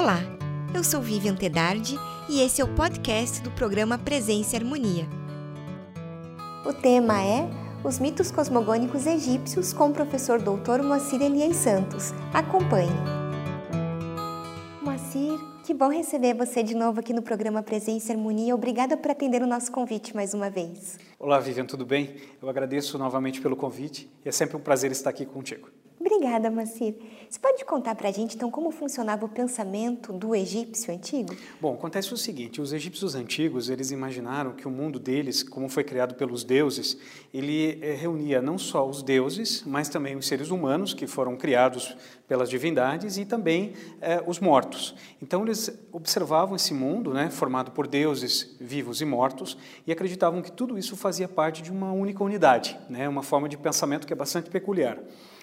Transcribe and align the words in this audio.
Olá, 0.00 0.20
eu 0.72 0.84
sou 0.84 1.00
Vivian 1.00 1.34
Tedardi 1.34 1.96
e 2.28 2.40
esse 2.40 2.60
é 2.60 2.64
o 2.64 2.72
podcast 2.72 3.42
do 3.42 3.50
programa 3.50 3.98
Presença 3.98 4.54
e 4.54 4.56
Harmonia. 4.60 5.04
O 6.64 6.72
tema 6.72 7.20
é 7.20 7.50
Os 7.82 7.98
mitos 7.98 8.30
cosmogônicos 8.30 9.08
egípcios 9.08 9.72
com 9.72 9.88
o 9.88 9.92
professor 9.92 10.38
Dr. 10.38 10.84
Moacir 10.84 11.20
Elias 11.20 11.56
Santos. 11.56 12.12
Acompanhe. 12.32 12.92
Moacir, 14.80 15.36
que 15.66 15.74
bom 15.74 15.88
receber 15.88 16.32
você 16.32 16.62
de 16.62 16.76
novo 16.76 17.00
aqui 17.00 17.12
no 17.12 17.20
programa 17.20 17.60
Presença 17.60 18.12
e 18.12 18.14
Harmonia. 18.14 18.54
Obrigada 18.54 18.96
por 18.96 19.10
atender 19.10 19.42
o 19.42 19.48
nosso 19.48 19.72
convite 19.72 20.14
mais 20.14 20.32
uma 20.32 20.48
vez. 20.48 20.96
Olá, 21.18 21.40
Vivian, 21.40 21.64
tudo 21.64 21.84
bem? 21.84 22.14
Eu 22.40 22.48
agradeço 22.48 22.96
novamente 22.98 23.40
pelo 23.40 23.56
convite 23.56 24.08
e 24.24 24.28
é 24.28 24.32
sempre 24.32 24.56
um 24.56 24.60
prazer 24.60 24.92
estar 24.92 25.10
aqui 25.10 25.26
contigo. 25.26 25.68
Obrigada, 26.10 26.50
Macir. 26.50 26.94
Você 27.28 27.38
pode 27.38 27.62
contar 27.66 27.94
para 27.94 28.08
a 28.08 28.10
gente, 28.10 28.34
então, 28.34 28.50
como 28.50 28.70
funcionava 28.70 29.26
o 29.26 29.28
pensamento 29.28 30.10
do 30.10 30.34
egípcio 30.34 30.90
antigo? 30.92 31.36
Bom, 31.60 31.74
acontece 31.74 32.14
o 32.14 32.16
seguinte, 32.16 32.62
os 32.62 32.72
egípcios 32.72 33.14
antigos, 33.14 33.68
eles 33.68 33.90
imaginaram 33.90 34.52
que 34.52 34.66
o 34.66 34.70
mundo 34.70 34.98
deles, 34.98 35.42
como 35.42 35.68
foi 35.68 35.84
criado 35.84 36.14
pelos 36.14 36.44
deuses, 36.44 36.96
ele 37.32 37.78
é, 37.82 37.92
reunia 37.92 38.40
não 38.40 38.56
só 38.56 38.88
os 38.88 39.02
deuses, 39.02 39.62
mas 39.66 39.90
também 39.90 40.16
os 40.16 40.26
seres 40.26 40.48
humanos, 40.48 40.94
que 40.94 41.06
foram 41.06 41.36
criados 41.36 41.94
pelas 42.26 42.48
divindades, 42.48 43.18
e 43.18 43.26
também 43.26 43.74
é, 44.00 44.24
os 44.26 44.40
mortos. 44.40 44.94
Então, 45.20 45.44
eles 45.44 45.70
observavam 45.92 46.56
esse 46.56 46.72
mundo, 46.72 47.12
né, 47.12 47.28
formado 47.28 47.70
por 47.72 47.86
deuses 47.86 48.56
vivos 48.58 49.02
e 49.02 49.04
mortos, 49.04 49.58
e 49.86 49.92
acreditavam 49.92 50.40
que 50.40 50.50
tudo 50.50 50.78
isso 50.78 50.96
fazia 50.96 51.28
parte 51.28 51.60
de 51.60 51.70
uma 51.70 51.92
única 51.92 52.24
unidade, 52.24 52.78
né, 52.88 53.06
uma 53.06 53.22
forma 53.22 53.46
de 53.46 53.58
pensamento 53.58 54.06
que 54.06 54.12
é 54.14 54.16
bastante 54.16 54.48
peculiar. 54.48 54.98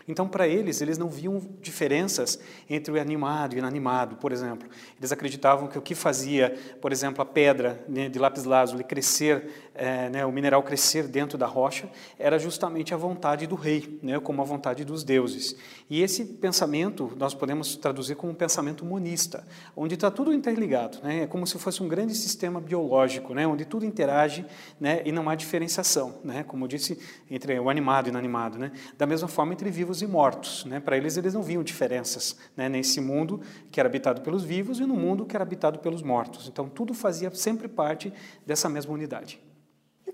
Então, 0.08 0.28
para 0.28 0.48
eles, 0.48 0.82
eles 0.82 0.98
não 0.98 1.10
viam 1.10 1.42
diferenças 1.62 2.40
entre 2.70 2.94
o 2.94 3.02
animado 3.02 3.54
e 3.54 3.56
o 3.56 3.60
inanimado, 3.60 4.18
por 4.18 4.32
exemplo. 4.32 4.70
Eles 5.00 5.12
acreditavam 5.12 5.68
que 5.68 5.80
o 5.80 5.82
que 5.82 5.96
fazia, 5.96 6.56
por 6.80 6.92
exemplo, 6.92 7.24
a 7.24 7.26
pedra 7.26 7.84
né, 7.90 8.08
de 8.08 8.20
lápis 8.20 8.44
lazuli 8.44 8.84
crescer, 8.84 9.65
é, 9.76 10.10
né, 10.10 10.26
o 10.26 10.32
mineral 10.32 10.64
crescer 10.64 11.08
dentro 11.08 11.38
da 11.38 11.46
rocha, 11.46 11.90
era 12.18 12.40
justamente 12.40 12.94
a 12.94 12.98
vontade 12.98 13.46
do 13.46 13.56
rei, 13.56 14.00
né, 14.02 14.20
como 14.20 14.42
a 14.42 14.46
vontade 14.46 14.84
dos 14.84 15.04
deuses. 15.04 15.56
E 15.90 16.02
esse 16.02 16.26
pensamento 16.26 17.12
nós 17.18 17.34
podemos 17.34 17.76
traduzir 17.76 18.16
como 18.16 18.32
um 18.32 18.36
pensamento 18.36 18.84
monista, 18.86 19.46
onde 19.76 19.96
está 19.96 20.10
tudo 20.10 20.34
interligado, 20.34 21.00
né, 21.04 21.24
é 21.24 21.28
como 21.28 21.46
se 21.46 21.60
fosse 21.60 21.84
um 21.84 21.88
grande 21.88 22.16
sistema 22.16 22.60
biológico, 22.60 23.34
né, 23.34 23.46
onde 23.46 23.66
tudo 23.66 23.86
interage 23.86 24.46
né, 24.80 25.02
e 25.06 25.12
não 25.12 25.30
há 25.30 25.36
diferenciação, 25.36 26.20
né, 26.24 26.44
como 26.44 26.64
eu 26.64 26.68
disse, 26.68 27.00
entre 27.30 27.60
o 27.60 27.70
animado 27.70 28.08
e 28.08 28.10
o 28.10 28.12
inanimado. 28.12 28.58
Né, 28.58 28.72
da 28.98 29.06
mesma 29.06 29.28
forma, 29.28 29.54
entre 29.54 29.70
vivos 29.70 30.02
e 30.02 30.08
mortos. 30.08 30.66
Né? 30.66 30.80
Para 30.80 30.98
eles, 30.98 31.18
eles 31.18 31.34
não 31.34 31.44
viam 31.44 31.64
diferenças 31.64 32.38
né? 32.56 32.70
nesse 32.70 33.02
mundo 33.02 33.42
que 33.72 33.80
era 33.80 33.88
habitado 33.88 34.22
pelos 34.22 34.44
vivos 34.44 34.80
e 34.80 34.86
no 34.86 34.96
mundo 34.96 35.26
que 35.26 35.36
era 35.36 35.44
habitado 35.44 35.80
pelos 35.80 36.02
mortos. 36.02 36.48
Então, 36.48 36.70
tudo 36.70 36.94
fazia 36.94 37.34
sempre 37.34 37.68
parte 37.68 38.12
dessa 38.46 38.70
mesma 38.70 38.94
unidade. 38.94 39.40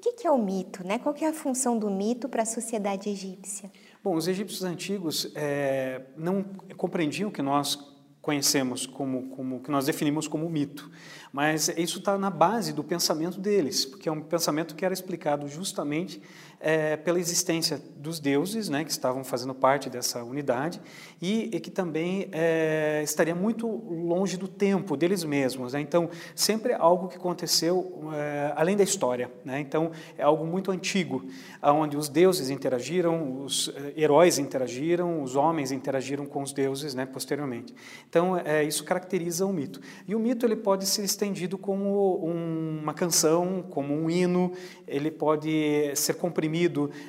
E 0.04 0.10
o 0.10 0.14
que 0.14 0.26
é 0.26 0.32
o 0.32 0.38
mito? 0.38 0.86
Né? 0.86 0.98
Qual 0.98 1.16
é 1.22 1.26
a 1.26 1.34
função 1.34 1.78
do 1.78 1.90
mito 1.90 2.28
para 2.28 2.44
a 2.44 2.46
sociedade 2.46 3.10
egípcia? 3.10 3.72
Bom, 4.04 4.16
os 4.16 4.28
egípcios 4.28 4.64
antigos 4.64 5.32
é, 5.36 6.02
não 6.18 6.44
compreendiam 6.76 7.30
o 7.30 7.32
que 7.32 7.42
nós 7.42 7.78
conhecemos 8.22 8.86
como, 8.86 9.30
como 9.30 9.62
que 9.62 9.72
nós 9.72 9.86
definimos 9.86 10.28
como 10.28 10.50
mito. 10.50 10.90
Mas 11.32 11.70
isso 11.70 12.00
está 12.00 12.18
na 12.18 12.30
base 12.30 12.74
do 12.74 12.84
pensamento 12.84 13.40
deles, 13.40 13.86
porque 13.86 14.08
é 14.08 14.12
um 14.12 14.22
pensamento 14.22 14.76
que 14.76 14.86
era 14.86 14.94
explicado 14.94 15.48
justamente 15.48 16.22
é, 16.62 16.96
pela 16.96 17.20
existência 17.20 17.82
dos 17.98 18.20
deuses, 18.20 18.70
né, 18.70 18.84
que 18.84 18.92
estavam 18.92 19.24
fazendo 19.24 19.54
parte 19.54 19.90
dessa 19.90 20.24
unidade, 20.24 20.80
e, 21.22 21.50
e 21.56 21.60
que 21.60 21.72
também 21.72 22.30
é, 22.32 23.02
estaria 23.04 23.36
muito 23.36 23.68
longe 23.68 24.38
do 24.38 24.48
tempo 24.48 24.96
deles 24.96 25.24
mesmos. 25.24 25.74
Né? 25.74 25.82
Então, 25.82 26.10
sempre 26.36 26.74
algo 26.74 27.08
que 27.08 27.18
aconteceu 27.18 28.12
é, 28.14 28.54
além 28.56 28.78
da 28.78 28.84
história. 28.84 29.32
Né? 29.44 29.60
Então, 29.60 29.92
é 30.18 30.24
algo 30.24 30.46
muito 30.46 30.72
antigo, 30.72 31.26
onde 31.64 31.98
os 31.98 32.08
deuses 32.10 32.50
interagiram, 32.50 33.44
os 33.44 33.72
é, 33.76 34.02
heróis 34.02 34.38
interagiram, 34.38 35.24
os 35.24 35.36
homens 35.36 35.72
interagiram 35.72 36.26
com 36.26 36.42
os 36.44 36.54
deuses 36.54 36.94
né, 36.94 37.06
posteriormente. 37.06 37.74
Então, 38.08 38.38
é, 38.38 38.64
isso 38.64 38.84
caracteriza 38.84 39.46
o 39.46 39.54
mito. 39.54 39.80
E 40.08 40.16
o 40.16 40.20
mito 40.20 40.46
ele 40.46 40.56
pode 40.56 40.86
ser 40.86 41.04
estendido 41.04 41.58
como 41.58 42.24
um, 42.26 42.80
uma 42.82 42.94
canção, 42.94 43.64
como 43.70 43.94
um 43.94 44.10
hino, 44.10 44.52
ele 44.88 45.10
pode 45.10 45.92
ser 45.96 46.16
comprimido 46.16 46.51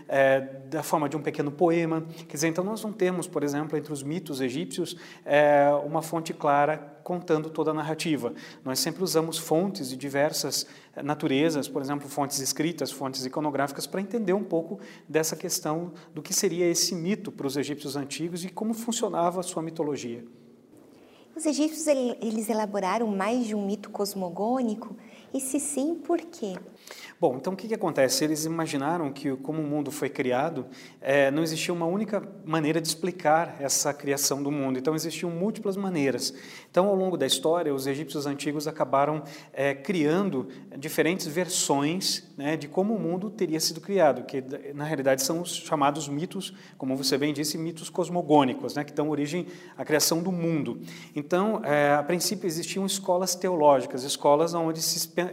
é, 0.09 0.41
da 0.41 0.83
forma 0.83 1.09
de 1.09 1.17
um 1.17 1.23
pequeno 1.23 1.51
poema. 1.51 2.07
Quer 2.29 2.35
dizer, 2.35 2.49
então 2.49 2.65
nós 2.65 2.83
não 2.83 2.93
temos, 2.93 3.27
por 3.27 3.43
exemplo, 3.43 3.77
entre 3.77 3.93
os 3.93 4.03
mitos 4.03 4.41
egípcios, 4.41 4.97
é, 5.25 5.69
uma 5.85 6.03
fonte 6.03 6.33
clara 6.33 6.79
contando 7.03 7.51
toda 7.51 7.73
a 7.73 7.75
narrativa. 7.75 8.33
Nós 8.65 8.79
sempre 8.79 9.03
usamos 9.03 9.37
fontes 9.37 9.91
de 9.91 9.97
diversas 9.97 10.67
é, 10.95 11.03
naturezas, 11.03 11.69
por 11.69 11.83
exemplo, 11.83 12.09
fontes 12.09 12.39
escritas, 12.39 12.91
fontes 12.91 13.25
iconográficas, 13.25 13.87
para 13.87 14.01
entender 14.01 14.33
um 14.33 14.45
pouco 14.45 14.79
dessa 15.09 15.37
questão 15.37 15.93
do 16.15 16.23
que 16.23 16.33
seria 16.33 16.67
esse 16.67 16.95
mito 16.95 17.31
para 17.33 17.47
os 17.47 17.57
egípcios 17.57 17.97
antigos 17.97 18.45
e 18.45 18.49
como 18.49 18.73
funcionava 18.73 19.41
a 19.41 19.43
sua 19.43 19.63
mitologia. 19.63 20.25
Os 21.35 21.47
egípcios 21.47 21.87
eles 21.87 22.51
elaboraram 22.51 23.07
mais 23.07 23.47
de 23.47 23.55
um 23.55 23.65
mito 23.65 23.89
cosmogônico 23.89 24.95
e 25.33 25.41
se 25.41 25.59
sim, 25.59 25.95
por 25.95 26.19
quê? 26.21 26.55
Bom, 27.23 27.37
então 27.37 27.53
o 27.53 27.57
que, 27.57 27.69
que 27.69 27.75
acontece? 27.75 28.25
Eles 28.25 28.45
imaginaram 28.45 29.13
que, 29.13 29.37
como 29.37 29.63
o 29.63 29.65
mundo 29.65 29.93
foi 29.93 30.09
criado, 30.09 30.67
é, 31.01 31.31
não 31.31 31.41
existia 31.45 31.73
uma 31.73 31.87
única 31.87 32.21
maneira 32.45 32.81
de 32.81 32.89
explicar 32.89 33.59
essa 33.61 33.95
criação 33.95 34.43
do 34.43 34.51
mundo. 34.51 34.77
Então, 34.77 34.93
existiam 34.93 35.31
múltiplas 35.31 35.77
maneiras. 35.77 36.35
Então, 36.69 36.89
ao 36.89 36.97
longo 36.97 37.17
da 37.17 37.25
história, 37.25 37.73
os 37.73 37.87
egípcios 37.87 38.27
antigos 38.27 38.67
acabaram 38.67 39.23
é, 39.53 39.73
criando 39.73 40.49
diferentes 40.77 41.29
versões 41.29 42.29
né, 42.37 42.57
de 42.57 42.67
como 42.67 42.97
o 42.97 42.99
mundo 42.99 43.31
teria 43.31 43.61
sido 43.61 43.81
criado, 43.81 44.25
que 44.25 44.43
na 44.75 44.83
realidade 44.83 45.23
são 45.23 45.43
os 45.43 45.55
chamados 45.55 46.09
mitos, 46.09 46.53
como 46.77 46.97
você 46.97 47.17
bem 47.17 47.33
disse, 47.33 47.57
mitos 47.57 47.89
cosmogônicos, 47.89 48.75
né, 48.75 48.83
que 48.83 48.93
dão 48.93 49.11
origem 49.11 49.47
à 49.79 49.85
criação 49.85 50.25
do 50.25 50.33
mundo. 50.33 50.81
Então, 51.15 51.65
é, 51.65 51.95
a 51.95 52.03
princípio, 52.03 52.49
existiam 52.49 52.85
escolas 52.85 53.37
teológicas, 53.37 54.03
escolas 54.03 54.55
onde 54.55 54.81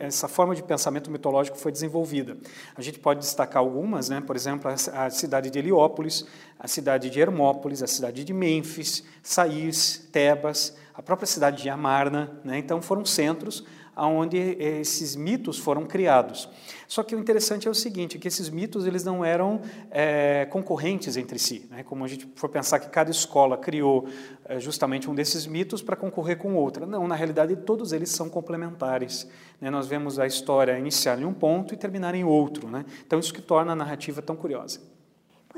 essa 0.01 0.27
forma 0.27 0.53
de 0.53 0.61
pensamento 0.61 1.09
mitológico 1.09 1.38
foi 1.47 1.71
desenvolvida. 1.71 2.37
A 2.75 2.81
gente 2.81 2.99
pode 2.99 3.21
destacar 3.21 3.61
algumas, 3.61 4.09
né? 4.09 4.21
por 4.21 4.35
exemplo, 4.35 4.69
a 4.69 5.09
cidade 5.09 5.49
de 5.49 5.57
Heliópolis, 5.57 6.25
a 6.59 6.67
cidade 6.67 7.09
de 7.09 7.19
Hermópolis, 7.19 7.81
a 7.81 7.87
cidade 7.87 8.23
de 8.23 8.33
Mênfis, 8.33 9.03
Saís, 9.23 10.07
Tebas, 10.11 10.75
a 10.93 11.01
própria 11.01 11.27
cidade 11.27 11.61
de 11.61 11.69
Amarna. 11.69 12.31
Né? 12.43 12.57
Então, 12.57 12.81
foram 12.81 13.05
centros 13.05 13.63
onde 14.07 14.37
esses 14.37 15.15
mitos 15.15 15.57
foram 15.57 15.85
criados. 15.85 16.49
Só 16.87 17.03
que 17.03 17.15
o 17.15 17.19
interessante 17.19 17.67
é 17.67 17.71
o 17.71 17.75
seguinte, 17.75 18.17
que 18.17 18.27
esses 18.27 18.49
mitos 18.49 18.87
eles 18.87 19.03
não 19.03 19.23
eram 19.23 19.61
é, 19.91 20.47
concorrentes 20.49 21.17
entre 21.17 21.37
si. 21.37 21.67
Né? 21.69 21.83
Como 21.83 22.03
a 22.03 22.07
gente 22.07 22.27
for 22.35 22.49
pensar 22.49 22.79
que 22.79 22.89
cada 22.89 23.11
escola 23.11 23.57
criou 23.57 24.07
é, 24.45 24.59
justamente 24.59 25.09
um 25.09 25.13
desses 25.13 25.45
mitos 25.45 25.81
para 25.81 25.95
concorrer 25.95 26.37
com 26.37 26.55
outra. 26.55 26.85
Não, 26.85 27.07
na 27.07 27.15
realidade 27.15 27.55
todos 27.55 27.91
eles 27.91 28.09
são 28.09 28.29
complementares. 28.29 29.27
Né? 29.61 29.69
Nós 29.69 29.87
vemos 29.87 30.17
a 30.17 30.25
história 30.25 30.77
iniciar 30.79 31.19
em 31.19 31.25
um 31.25 31.33
ponto 31.33 31.73
e 31.73 31.77
terminar 31.77 32.15
em 32.15 32.23
outro. 32.23 32.67
Né? 32.67 32.85
Então 33.05 33.19
isso 33.19 33.33
que 33.33 33.41
torna 33.41 33.73
a 33.73 33.75
narrativa 33.75 34.21
tão 34.21 34.35
curiosa. 34.35 34.79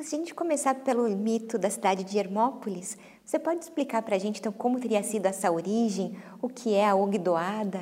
Se 0.02 0.16
a 0.16 0.18
gente 0.18 0.34
começar 0.34 0.74
pelo 0.76 1.08
mito 1.16 1.60
da 1.60 1.70
cidade 1.70 2.04
de 2.04 2.18
Hermópolis, 2.18 2.98
você 3.26 3.40
pode 3.40 3.64
explicar 3.64 4.02
para 4.02 4.16
a 4.16 4.20
gente 4.20 4.40
então 4.40 4.52
como 4.52 4.80
teria 4.80 5.02
sido 5.04 5.26
essa 5.26 5.52
origem, 5.52 6.18
o 6.42 6.50
que 6.50 6.74
é 6.74 6.88
a 6.88 6.96
Ogdoada? 6.96 7.82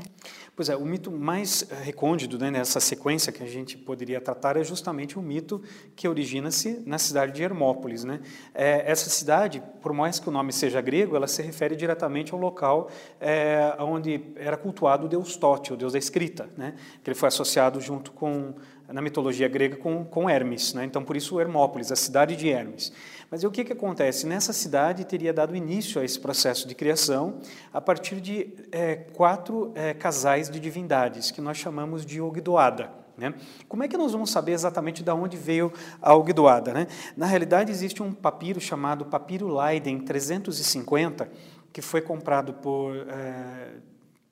Pois 0.55 0.67
é, 0.67 0.75
o 0.75 0.85
mito 0.85 1.09
mais 1.09 1.65
eh, 1.71 1.75
recôndito 1.75 2.37
né, 2.37 2.51
nessa 2.51 2.81
sequência 2.81 3.31
que 3.31 3.41
a 3.41 3.47
gente 3.47 3.77
poderia 3.77 4.19
tratar 4.19 4.57
é 4.57 4.63
justamente 4.63 5.17
o 5.17 5.21
mito 5.21 5.63
que 5.95 6.05
origina-se 6.05 6.83
na 6.85 6.97
cidade 6.97 7.31
de 7.31 7.41
Hermópolis. 7.41 8.03
Né? 8.03 8.19
É, 8.53 8.83
essa 8.91 9.09
cidade, 9.09 9.63
por 9.81 9.93
mais 9.93 10.19
que 10.19 10.27
o 10.27 10.31
nome 10.31 10.51
seja 10.51 10.81
grego, 10.81 11.15
ela 11.15 11.27
se 11.27 11.41
refere 11.41 11.77
diretamente 11.77 12.33
ao 12.33 12.39
local 12.39 12.89
é, 13.21 13.73
onde 13.79 14.21
era 14.35 14.57
cultuado 14.57 15.05
o 15.05 15.09
deus 15.09 15.37
Tote, 15.37 15.71
o 15.71 15.77
deus 15.77 15.93
da 15.93 15.99
escrita, 15.99 16.49
né? 16.57 16.75
que 17.01 17.09
ele 17.09 17.17
foi 17.17 17.29
associado 17.29 17.79
junto 17.79 18.11
com 18.11 18.53
na 18.91 19.01
mitologia 19.01 19.47
grega 19.47 19.77
com, 19.77 20.03
com 20.03 20.27
Hermes, 20.27 20.73
né? 20.73 20.83
então 20.83 21.03
por 21.03 21.15
isso 21.15 21.39
Hermópolis, 21.39 21.91
a 21.91 21.95
cidade 21.95 22.35
de 22.35 22.49
Hermes. 22.49 22.91
Mas 23.31 23.43
o 23.43 23.51
que, 23.51 23.63
que 23.63 23.73
acontece? 23.73 24.25
Nessa 24.25 24.51
cidade 24.51 25.05
teria 25.05 25.31
dado 25.31 25.55
início 25.55 26.01
a 26.01 26.03
esse 26.03 26.19
processo 26.19 26.67
de 26.67 26.73
criação 26.73 27.39
a 27.71 27.79
partir 27.79 28.19
de 28.19 28.55
é, 28.71 28.95
quatro 28.95 29.71
é, 29.75 29.93
casais 29.93 30.49
de 30.49 30.59
divindades, 30.59 31.29
que 31.29 31.39
nós 31.39 31.57
chamamos 31.57 32.05
de 32.05 32.19
Ogdoada. 32.19 32.91
Né? 33.15 33.35
Como 33.67 33.83
é 33.83 33.87
que 33.87 33.97
nós 33.97 34.13
vamos 34.13 34.31
saber 34.31 34.53
exatamente 34.53 35.03
de 35.03 35.11
onde 35.11 35.37
veio 35.37 35.71
a 36.01 36.15
Ogdoada? 36.15 36.73
Né? 36.73 36.87
Na 37.15 37.27
realidade, 37.27 37.71
existe 37.71 38.01
um 38.01 38.11
papiro 38.11 38.59
chamado 38.59 39.05
Papiro 39.05 39.47
Leiden 39.47 39.99
350, 39.99 41.29
que 41.71 41.81
foi 41.83 42.01
comprado 42.01 42.53
por, 42.53 42.95
é, 42.95 43.73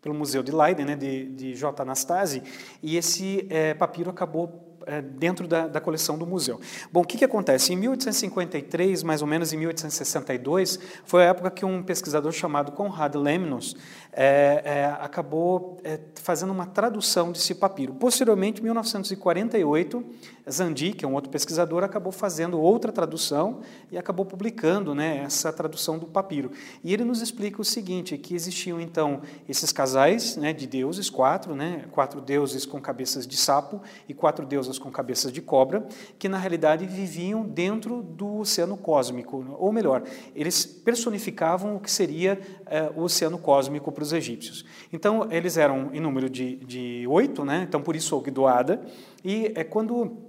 pelo 0.01 0.15
Museu 0.15 0.41
de 0.41 0.51
Leiden, 0.51 0.85
né, 0.85 0.95
de, 0.95 1.25
de 1.33 1.53
J. 1.53 1.83
Anastasi, 1.83 2.41
e 2.81 2.97
esse 2.97 3.45
é, 3.49 3.73
papiro 3.75 4.09
acabou 4.09 4.66
é, 4.87 5.01
dentro 5.01 5.47
da, 5.47 5.67
da, 5.67 5.81
coleção 5.81 6.17
do 6.17 6.25
museu. 6.25 6.59
Bom, 6.91 7.01
o 7.01 7.05
que, 7.05 7.17
que 7.17 7.25
acontece? 7.25 7.73
Em 7.73 7.75
1853, 7.75 9.03
mais 9.03 9.21
ou 9.21 9.27
menos 9.27 9.51
em 9.53 9.57
1862, 9.57 10.79
foi 11.05 11.23
a 11.23 11.27
época 11.27 11.51
que 11.51 11.65
um 11.65 11.83
pesquisador 11.83 12.31
chamado 12.31 12.71
Conrad 12.71 13.15
Lemnos 13.15 13.75
é, 14.13 14.61
é, 14.63 14.85
acabou 14.99 15.77
é, 15.83 15.99
fazendo 16.15 16.51
uma 16.51 16.65
tradução 16.65 17.31
desse 17.31 17.53
papiro. 17.53 17.93
Posteriormente, 17.93 18.61
em 18.61 18.63
1948, 18.63 20.03
Zandi, 20.49 20.93
que 20.93 21.03
é 21.03 21.07
um 21.07 21.13
outro 21.13 21.29
pesquisador, 21.29 21.83
acabou 21.83 22.11
fazendo 22.11 22.59
outra 22.59 22.91
tradução 22.91 23.59
e 23.91 23.97
acabou 23.97 24.25
publicando 24.25 24.95
né, 24.95 25.17
essa 25.17 25.51
tradução 25.51 25.97
do 25.97 26.05
papiro. 26.05 26.51
E 26.83 26.93
ele 26.93 27.03
nos 27.03 27.21
explica 27.21 27.61
o 27.61 27.65
seguinte, 27.65 28.17
que 28.17 28.33
existiam 28.33 28.79
então 28.79 29.21
esses 29.47 29.71
casais 29.71 30.37
né, 30.37 30.53
de 30.53 30.67
deuses, 30.67 31.09
quatro, 31.09 31.55
né, 31.55 31.85
quatro 31.91 32.21
deuses 32.21 32.65
com 32.65 32.79
cabeças 32.79 33.27
de 33.27 33.37
sapo 33.37 33.81
e 34.07 34.13
quatro 34.13 34.45
deusas 34.45 34.79
com 34.79 34.91
cabeças 34.91 35.31
de 35.31 35.41
cobra, 35.41 35.85
que 36.17 36.29
na 36.29 36.37
realidade 36.37 36.85
viviam 36.85 37.43
dentro 37.43 38.01
do 38.01 38.39
oceano 38.39 38.77
cósmico, 38.77 39.45
ou 39.57 39.71
melhor, 39.71 40.03
eles 40.35 40.65
personificavam 40.65 41.75
o 41.75 41.79
que 41.79 41.91
seria 41.91 42.39
é, 42.65 42.91
o 42.95 43.03
oceano 43.03 43.37
cósmico 43.37 43.91
para 43.91 44.03
os 44.03 44.13
egípcios. 44.13 44.65
Então, 44.91 45.27
eles 45.31 45.57
eram 45.57 45.89
em 45.93 45.99
número 45.99 46.29
de, 46.29 46.55
de 46.57 47.05
oito, 47.07 47.43
né? 47.43 47.65
então 47.67 47.81
por 47.81 47.95
isso 47.95 48.15
Ogdoada, 48.15 48.81
e 49.23 49.51
é 49.55 49.63
quando 49.63 50.27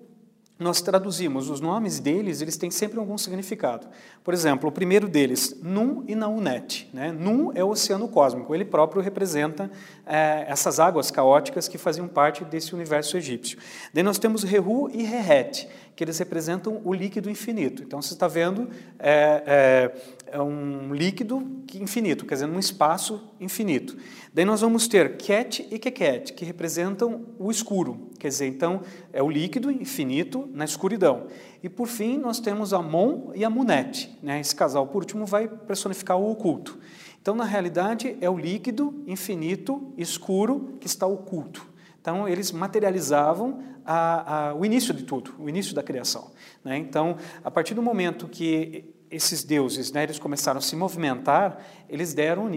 nós 0.59 0.81
traduzimos 0.81 1.49
os 1.49 1.61
nomes 1.61 2.01
deles, 2.01 2.43
eles 2.43 2.57
têm 2.57 2.71
sempre 2.71 2.99
algum 2.99 3.17
significado. 3.17 3.87
Por 4.25 4.35
exemplo, 4.35 4.69
o 4.69 4.73
primeiro 4.73 5.09
deles, 5.09 5.57
Num 5.63 6.05
e 6.09 6.17
Naunet. 6.17 6.91
Né? 6.93 7.13
Num 7.13 7.53
é 7.55 7.63
o 7.63 7.69
oceano 7.69 8.09
cósmico, 8.09 8.55
ele 8.55 8.65
próprio 8.65 9.01
representa 9.01 9.71
é, 10.05 10.45
essas 10.49 10.81
águas 10.81 11.11
caóticas 11.11 11.69
que 11.69 11.79
faziam 11.79 12.09
parte 12.09 12.45
desse 12.45 12.75
universo 12.75 13.17
egípcio. 13.17 13.59
Daí 13.95 14.03
nós 14.03 14.19
temos 14.19 14.43
Rehu 14.43 14.91
e 14.93 15.05
Rehet, 15.05 15.69
que 15.95 16.05
eles 16.05 16.19
representam 16.19 16.81
o 16.85 16.93
líquido 16.93 17.29
infinito. 17.29 17.83
Então, 17.83 18.01
você 18.01 18.15
está 18.15 18.29
vendo 18.29 18.69
é, 18.99 19.43
é, 19.47 19.93
é 20.33 20.41
um 20.41 20.95
líquido 20.95 21.65
infinito, 21.75 22.27
quer 22.27 22.35
dizer, 22.35 22.47
um 22.47 22.59
espaço 22.59 23.31
infinito. 23.41 23.97
Daí 24.33 24.45
nós 24.45 24.61
vamos 24.61 24.87
ter 24.89 25.17
Ket 25.17 25.61
e 25.71 25.79
Keket, 25.79 26.33
que 26.33 26.45
representam 26.45 27.27
o 27.39 27.51
escuro, 27.51 28.11
quer 28.19 28.29
dizer, 28.29 28.47
então, 28.47 28.83
é 29.13 29.23
o 29.23 29.31
líquido 29.31 29.71
infinito 29.71 30.49
na 30.53 30.65
escuridão. 30.65 31.27
E, 31.63 31.69
por 31.69 31.87
fim, 31.87 32.19
nós 32.19 32.41
temos 32.41 32.73
Amon 32.73 33.33
e 33.35 33.45
Amunet. 33.45 34.17
Né? 34.23 34.41
Esse 34.41 34.55
casal, 34.55 34.87
por 34.87 35.03
último, 35.03 35.27
vai 35.27 35.49
personificar 35.49 36.17
o 36.19 36.31
oculto. 36.31 36.79
Então, 37.21 37.35
na 37.35 37.45
realidade, 37.45 38.17
é 38.21 38.31
o 38.31 38.39
líquido 38.39 39.03
infinito, 39.07 39.93
escuro, 39.97 40.77
que 40.81 40.87
está 40.87 41.07
oculto. 41.07 41.67
Então, 42.01 42.29
eles 42.29 42.53
materializavam 42.53 43.63
a, 43.85 44.51
a, 44.51 44.55
o 44.55 44.65
início 44.65 44.95
de 44.95 45.03
tudo, 45.03 45.35
o 45.39 45.49
início 45.49 45.75
da 45.75 45.83
criação. 45.83 46.31
Né? 46.63 46.77
Então, 46.79 47.17
a 47.43 47.51
partir 47.51 47.75
do 47.75 47.83
momento 47.83 48.29
que 48.29 48.85
esses 49.11 49.45
deuses 49.45 49.93
né, 49.93 50.03
eles 50.03 50.19
começaram 50.19 50.59
a 50.59 50.61
se 50.61 50.77
movimentar, 50.77 51.65
eles 51.89 52.15
deram 52.15 52.51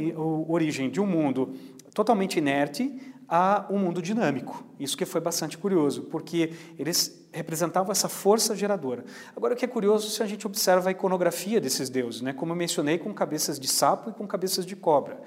origem 0.48 0.89
de 0.89 1.00
um 1.00 1.06
mundo 1.06 1.53
totalmente 1.94 2.38
inerte 2.38 3.00
a 3.27 3.65
um 3.69 3.80
mundo 3.80 4.01
dinâmico. 4.01 4.65
Isso 4.80 4.98
que 4.98 5.06
foi 5.06 5.21
bastante 5.21 5.57
curioso, 5.57 6.03
porque 6.03 6.53
eles 6.77 7.20
representavam 7.31 7.91
essa 7.91 8.09
força 8.09 8.55
geradora. 8.55 9.03
Agora, 9.35 9.53
o 9.53 9.57
que 9.57 9.65
é 9.65 9.67
curioso 9.67 10.09
se 10.09 10.21
a 10.21 10.25
gente 10.25 10.45
observa 10.45 10.89
a 10.89 10.91
iconografia 10.91 11.61
desses 11.61 11.89
deuses, 11.89 12.21
né? 12.21 12.33
como 12.33 12.51
eu 12.51 12.55
mencionei, 12.55 12.97
com 12.97 13.13
cabeças 13.13 13.59
de 13.59 13.67
sapo 13.67 14.09
e 14.09 14.13
com 14.13 14.27
cabeças 14.27 14.65
de 14.65 14.75
cobra 14.75 15.19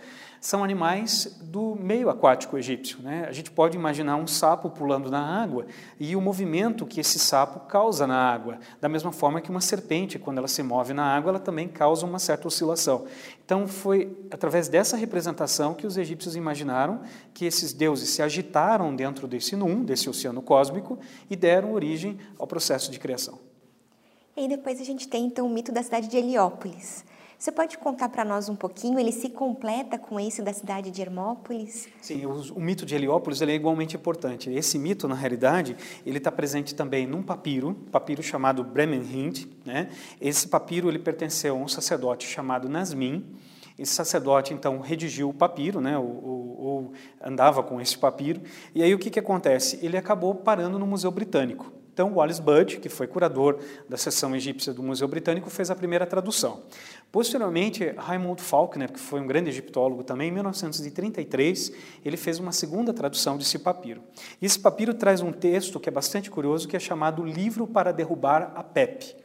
são 0.45 0.63
animais 0.63 1.39
do 1.41 1.75
meio 1.75 2.11
aquático 2.11 2.59
egípcio. 2.59 2.99
Né? 3.03 3.25
A 3.27 3.33
gente 3.33 3.51
pode 3.51 3.79
imaginar 3.79 4.17
um 4.17 4.27
sapo 4.27 4.69
pulando 4.69 5.11
na 5.11 5.43
água 5.43 5.65
e 5.99 6.15
o 6.15 6.21
movimento 6.21 6.85
que 6.85 7.01
esse 7.01 7.19
sapo 7.19 7.61
causa 7.61 8.07
na 8.07 8.31
água, 8.31 8.59
da 8.79 8.87
mesma 8.87 9.11
forma 9.11 9.41
que 9.41 9.49
uma 9.49 9.63
serpente, 9.63 10.19
quando 10.19 10.37
ela 10.37 10.47
se 10.47 10.63
move 10.63 10.93
na 10.93 11.03
água, 11.03 11.31
ela 11.31 11.39
também 11.39 11.67
causa 11.67 12.05
uma 12.05 12.19
certa 12.19 12.47
oscilação. 12.47 13.07
Então, 13.43 13.67
foi 13.67 14.15
através 14.31 14.69
dessa 14.69 14.99
representação 14.99 15.73
que 15.73 15.87
os 15.87 15.97
egípcios 15.97 16.37
imaginaram 16.37 17.01
que 17.33 17.47
esses 17.47 17.73
deuses 17.73 18.11
se 18.11 18.21
agitaram 18.21 18.95
dentro 18.95 19.27
desse 19.27 19.57
num, 19.57 19.83
desse 19.83 20.11
oceano 20.11 20.43
cósmico, 20.43 20.99
e 21.31 21.37
deram 21.37 21.73
origem 21.73 21.94
ao 22.39 22.47
processo 22.47 22.91
de 22.91 22.99
criação. 22.99 23.39
E 24.37 24.49
depois 24.49 24.81
a 24.81 24.85
gente 24.85 25.07
tem 25.07 25.27
então 25.27 25.47
o 25.47 25.51
mito 25.51 25.71
da 25.71 25.83
cidade 25.83 26.09
de 26.09 26.17
Heliópolis. 26.17 27.05
Você 27.39 27.53
pode 27.53 27.77
contar 27.77 28.09
para 28.09 28.25
nós 28.25 28.49
um 28.49 28.57
pouquinho? 28.57 28.99
Ele 28.99 29.13
se 29.13 29.29
completa 29.29 29.99
com 29.99 30.19
esse 30.19 30.41
da 30.41 30.53
cidade 30.53 30.91
de 30.91 31.03
Hermópolis? 31.03 31.89
Sim, 32.01 32.25
o, 32.25 32.55
o 32.55 32.61
mito 32.61 32.87
de 32.87 32.95
Heliópolis 32.95 33.43
é 33.43 33.51
igualmente 33.51 33.97
importante. 33.97 34.51
Esse 34.51 34.79
mito, 34.79 35.07
na 35.07 35.15
realidade, 35.15 35.77
ele 36.07 36.19
está 36.19 36.33
presente 36.33 36.75
também 36.75 37.07
num 37.07 37.23
papiro, 37.23 37.75
papiro 37.93 38.23
chamado 38.23 38.65
Bremenhind. 38.65 39.45
Né? 39.65 39.91
Esse 40.21 40.49
papiro 40.49 40.89
ele 40.89 40.99
pertenceu 40.99 41.55
a 41.55 41.59
um 41.59 41.69
sacerdote 41.69 42.27
chamado 42.27 42.69
Nasmin. 42.69 43.25
Esse 43.79 43.93
sacerdote, 43.93 44.55
então, 44.55 44.79
redigiu 44.79 45.29
o 45.29 45.35
papiro, 45.35 45.81
né, 45.81 45.99
ou 45.99 46.93
andava 47.21 47.61
com 47.61 47.81
esse 47.81 47.99
papiro, 47.99 48.41
e 48.73 48.83
aí 48.83 48.95
o 48.95 48.99
que, 48.99 49.11
que 49.11 49.19
acontece? 49.19 49.81
Ele 49.83 49.97
acabou 49.97 50.33
parando 50.33 50.79
no 50.79 50.87
Museu 50.87 51.11
Britânico. 51.11 51.74
Então, 51.95 52.13
Wallace 52.13 52.43
Budd, 52.43 52.81
que 52.81 52.89
foi 52.89 53.07
curador 53.07 53.61
da 53.89 53.97
seção 53.97 54.35
egípcia 54.35 54.75
do 54.75 54.83
Museu 54.83 55.07
Britânico, 55.07 55.49
fez 55.49 55.71
a 55.71 55.77
primeira 55.77 56.05
tradução. 56.05 56.65
Posteriormente, 57.13 57.95
Raymond 57.97 58.43
Faulkner, 58.43 58.93
que 58.93 58.99
foi 58.99 59.21
um 59.21 59.27
grande 59.29 59.49
egiptólogo 59.49 60.03
também, 60.03 60.29
em 60.29 60.33
1933, 60.33 61.71
ele 62.05 62.17
fez 62.17 62.41
uma 62.41 62.51
segunda 62.51 62.93
tradução 62.93 63.39
desse 63.39 63.61
papiro. 63.61 64.03
Esse 64.43 64.59
papiro 64.59 64.93
traz 64.93 65.21
um 65.21 65.31
texto 65.31 65.79
que 65.79 65.89
é 65.89 65.93
bastante 65.93 66.33
curioso, 66.33 66.67
que 66.67 66.77
é 66.77 66.81
chamado 66.81 67.23
Livro 67.23 67.65
para 67.65 67.93
Derrubar 67.93 68.51
a 68.57 68.65
Pepe. 68.65 69.24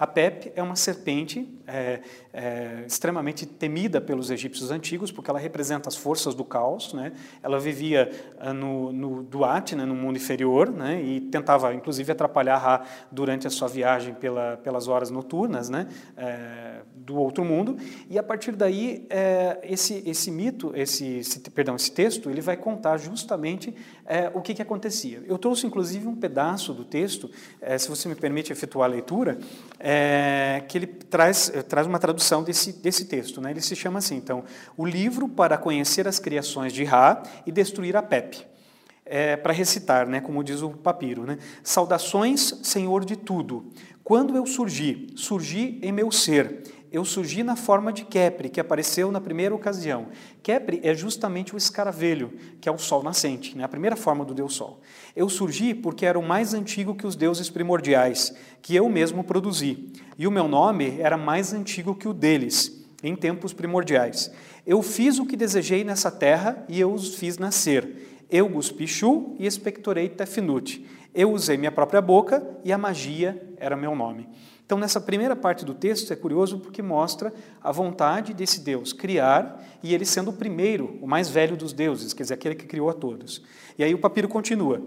A 0.00 0.06
Pep 0.06 0.50
é 0.56 0.62
uma 0.62 0.76
serpente 0.76 1.46
é, 1.66 2.00
é, 2.32 2.84
extremamente 2.86 3.44
temida 3.44 4.00
pelos 4.00 4.30
egípcios 4.30 4.70
antigos, 4.70 5.12
porque 5.12 5.30
ela 5.30 5.38
representa 5.38 5.90
as 5.90 5.94
forças 5.94 6.34
do 6.34 6.42
caos. 6.42 6.94
Né? 6.94 7.12
Ela 7.42 7.60
vivia 7.60 8.10
ah, 8.38 8.54
no, 8.54 8.90
no 8.92 9.22
Duat, 9.22 9.76
né, 9.76 9.84
no 9.84 9.94
mundo 9.94 10.16
inferior, 10.16 10.70
né? 10.70 11.02
e 11.02 11.20
tentava, 11.20 11.74
inclusive, 11.74 12.10
atrapalhar 12.10 12.56
Ra 12.56 12.82
durante 13.12 13.46
a 13.46 13.50
sua 13.50 13.68
viagem 13.68 14.14
pela, 14.14 14.56
pelas 14.56 14.88
horas 14.88 15.10
noturnas 15.10 15.68
né? 15.68 15.86
É, 16.16 16.80
do 16.94 17.16
outro 17.16 17.44
mundo. 17.44 17.76
E, 18.08 18.18
a 18.18 18.22
partir 18.22 18.52
daí, 18.52 19.06
é, 19.10 19.58
esse, 19.64 20.02
esse 20.06 20.30
mito, 20.30 20.72
esse, 20.74 21.18
esse, 21.18 21.40
perdão, 21.50 21.76
esse 21.76 21.92
texto, 21.92 22.30
ele 22.30 22.40
vai 22.40 22.56
contar 22.56 22.96
justamente 22.96 23.74
é, 24.06 24.30
o 24.32 24.40
que, 24.40 24.54
que 24.54 24.62
acontecia. 24.62 25.22
Eu 25.26 25.36
trouxe, 25.36 25.66
inclusive, 25.66 26.06
um 26.06 26.16
pedaço 26.16 26.72
do 26.72 26.84
texto, 26.84 27.30
é, 27.60 27.76
se 27.76 27.88
você 27.88 28.08
me 28.08 28.14
permite 28.14 28.50
efetuar 28.50 28.88
a 28.88 28.92
leitura, 28.92 29.38
é, 29.78 29.89
que 30.68 30.78
ele 30.78 30.86
traz, 30.86 31.52
traz 31.68 31.86
uma 31.86 31.98
tradução 31.98 32.42
desse, 32.42 32.72
desse 32.72 33.06
texto. 33.06 33.40
Né? 33.40 33.50
Ele 33.50 33.60
se 33.60 33.74
chama 33.74 33.98
assim, 33.98 34.16
então, 34.16 34.44
o 34.76 34.84
livro 34.84 35.28
para 35.28 35.56
conhecer 35.56 36.06
as 36.06 36.18
criações 36.18 36.72
de 36.72 36.84
Ra 36.84 37.22
e 37.46 37.52
destruir 37.52 37.96
a 37.96 38.02
Pepe. 38.02 38.46
É, 39.04 39.36
para 39.36 39.52
recitar, 39.52 40.06
né, 40.06 40.20
como 40.20 40.44
diz 40.44 40.62
o 40.62 40.70
papiro. 40.70 41.24
Né? 41.24 41.38
Saudações, 41.64 42.60
Senhor 42.62 43.04
de 43.04 43.16
tudo. 43.16 43.72
Quando 44.04 44.36
eu 44.36 44.46
surgi, 44.46 45.08
surgi 45.16 45.78
em 45.82 45.90
meu 45.90 46.12
ser. 46.12 46.62
Eu 46.92 47.04
surgi 47.04 47.44
na 47.44 47.54
forma 47.54 47.92
de 47.92 48.04
Kepri, 48.04 48.48
que 48.48 48.60
apareceu 48.60 49.12
na 49.12 49.20
primeira 49.20 49.54
ocasião. 49.54 50.08
Kepri 50.42 50.80
é 50.82 50.92
justamente 50.92 51.54
o 51.54 51.56
escaravelho, 51.56 52.32
que 52.60 52.68
é 52.68 52.72
o 52.72 52.78
sol 52.78 53.02
nascente, 53.02 53.56
né? 53.56 53.62
a 53.62 53.68
primeira 53.68 53.94
forma 53.94 54.24
do 54.24 54.34
Deus 54.34 54.54
Sol. 54.54 54.80
Eu 55.20 55.28
surgi 55.28 55.74
porque 55.74 56.06
era 56.06 56.18
o 56.18 56.26
mais 56.26 56.54
antigo 56.54 56.94
que 56.94 57.06
os 57.06 57.14
deuses 57.14 57.50
primordiais, 57.50 58.34
que 58.62 58.74
eu 58.74 58.88
mesmo 58.88 59.22
produzi. 59.22 59.92
E 60.16 60.26
o 60.26 60.30
meu 60.30 60.48
nome 60.48 60.98
era 60.98 61.18
mais 61.18 61.52
antigo 61.52 61.94
que 61.94 62.08
o 62.08 62.14
deles, 62.14 62.82
em 63.02 63.14
tempos 63.14 63.52
primordiais. 63.52 64.32
Eu 64.66 64.80
fiz 64.80 65.18
o 65.18 65.26
que 65.26 65.36
desejei 65.36 65.84
nessa 65.84 66.10
terra 66.10 66.64
e 66.70 66.80
eu 66.80 66.90
os 66.90 67.16
fiz 67.16 67.36
nascer. 67.36 68.24
Eu 68.30 68.48
guspi 68.48 68.86
Shu 68.86 69.36
e 69.38 69.46
expectorei 69.46 70.08
Tefnut. 70.08 70.82
Eu 71.14 71.32
usei 71.32 71.58
minha 71.58 71.70
própria 71.70 72.00
boca 72.00 72.42
e 72.64 72.72
a 72.72 72.78
magia 72.78 73.54
era 73.58 73.76
meu 73.76 73.94
nome. 73.94 74.26
Então, 74.64 74.78
nessa 74.78 75.02
primeira 75.02 75.36
parte 75.36 75.66
do 75.66 75.74
texto 75.74 76.10
é 76.12 76.16
curioso 76.16 76.60
porque 76.60 76.80
mostra 76.80 77.30
a 77.62 77.70
vontade 77.70 78.32
desse 78.32 78.60
Deus 78.60 78.94
criar 78.94 79.62
e 79.82 79.92
ele 79.92 80.06
sendo 80.06 80.30
o 80.30 80.32
primeiro, 80.32 80.96
o 81.02 81.06
mais 81.06 81.28
velho 81.28 81.58
dos 81.58 81.74
deuses, 81.74 82.14
quer 82.14 82.22
dizer, 82.22 82.34
aquele 82.34 82.54
que 82.54 82.64
criou 82.64 82.88
a 82.88 82.94
todos. 82.94 83.42
E 83.76 83.84
aí 83.84 83.92
o 83.92 83.98
papiro 83.98 84.28
continua: 84.28 84.80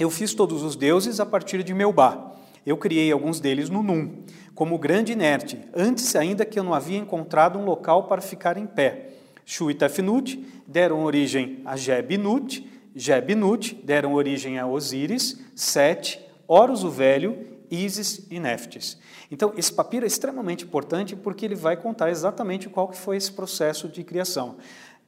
Eu 0.00 0.08
fiz 0.08 0.32
todos 0.32 0.62
os 0.62 0.76
deuses 0.76 1.20
a 1.20 1.26
partir 1.26 1.62
de 1.62 1.74
Meubá. 1.74 2.32
Eu 2.64 2.78
criei 2.78 3.12
alguns 3.12 3.38
deles 3.38 3.68
no 3.68 3.82
Num, 3.82 4.24
como 4.54 4.78
grande 4.78 5.12
inerte, 5.12 5.60
antes 5.76 6.16
ainda 6.16 6.46
que 6.46 6.58
eu 6.58 6.64
não 6.64 6.72
havia 6.72 6.96
encontrado 6.96 7.58
um 7.58 7.66
local 7.66 8.04
para 8.04 8.22
ficar 8.22 8.56
em 8.56 8.66
pé. 8.66 9.10
Shu 9.44 9.70
e 9.70 9.74
Tefnut 9.74 10.42
deram 10.66 11.04
origem 11.04 11.60
a 11.66 11.76
Jebinut, 11.76 12.66
Jebinut 12.96 13.74
deram 13.84 14.14
origem 14.14 14.58
a 14.58 14.66
Osíris, 14.66 15.38
Sete, 15.54 16.18
Horus 16.48 16.82
o 16.82 16.88
Velho 16.88 17.50
Isis 17.70 18.26
e 18.28 18.40
Neftis. 18.40 18.98
Então, 19.30 19.52
esse 19.56 19.72
papiro 19.72 20.04
é 20.04 20.08
extremamente 20.08 20.64
importante 20.64 21.14
porque 21.14 21.44
ele 21.44 21.54
vai 21.54 21.76
contar 21.76 22.10
exatamente 22.10 22.68
qual 22.68 22.88
que 22.88 22.96
foi 22.96 23.16
esse 23.16 23.30
processo 23.30 23.88
de 23.88 24.02
criação. 24.02 24.56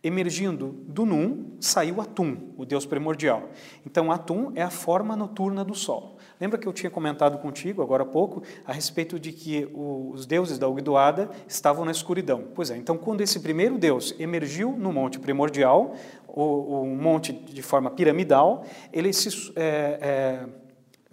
Emergindo 0.05 0.69
do 0.89 1.07
Num, 1.07 1.57
saiu 1.61 2.01
Atum, 2.01 2.37
o 2.57 2.65
deus 2.65 2.85
primordial. 2.85 3.51
Então, 3.87 4.11
Atum 4.11 4.51
é 4.55 4.63
a 4.63 4.71
forma 4.71 5.15
noturna 5.15 5.65
do 5.65 5.75
Sol. 5.75 6.17
Lembra 6.41 6.59
que 6.59 6.67
eu 6.67 6.73
tinha 6.73 6.91
comentado 6.91 7.39
contigo 7.39 7.83
agora 7.83 8.03
há 8.03 8.07
pouco 8.07 8.43
a 8.67 8.73
respeito 8.73 9.17
de 9.17 9.31
que 9.31 9.69
os 9.73 10.27
deuses 10.27 10.59
da 10.59 10.69
Ugduada 10.69 11.31
estavam 11.47 11.85
na 11.85 11.93
escuridão? 11.93 12.49
Pois 12.53 12.69
é, 12.69 12.77
então 12.77 12.99
quando 12.99 13.21
esse 13.21 13.39
primeiro 13.39 13.79
deus 13.79 14.13
emergiu 14.19 14.73
no 14.73 14.93
monte 14.93 15.21
primordial, 15.21 15.95
o, 16.27 16.83
o 16.83 16.87
monte 16.97 17.33
de 17.33 17.63
forma 17.63 17.93
piramidal, 17.93 18.65
ele 18.93 19.13
se, 19.13 19.53
é, 19.55 19.99
é, 20.01 20.47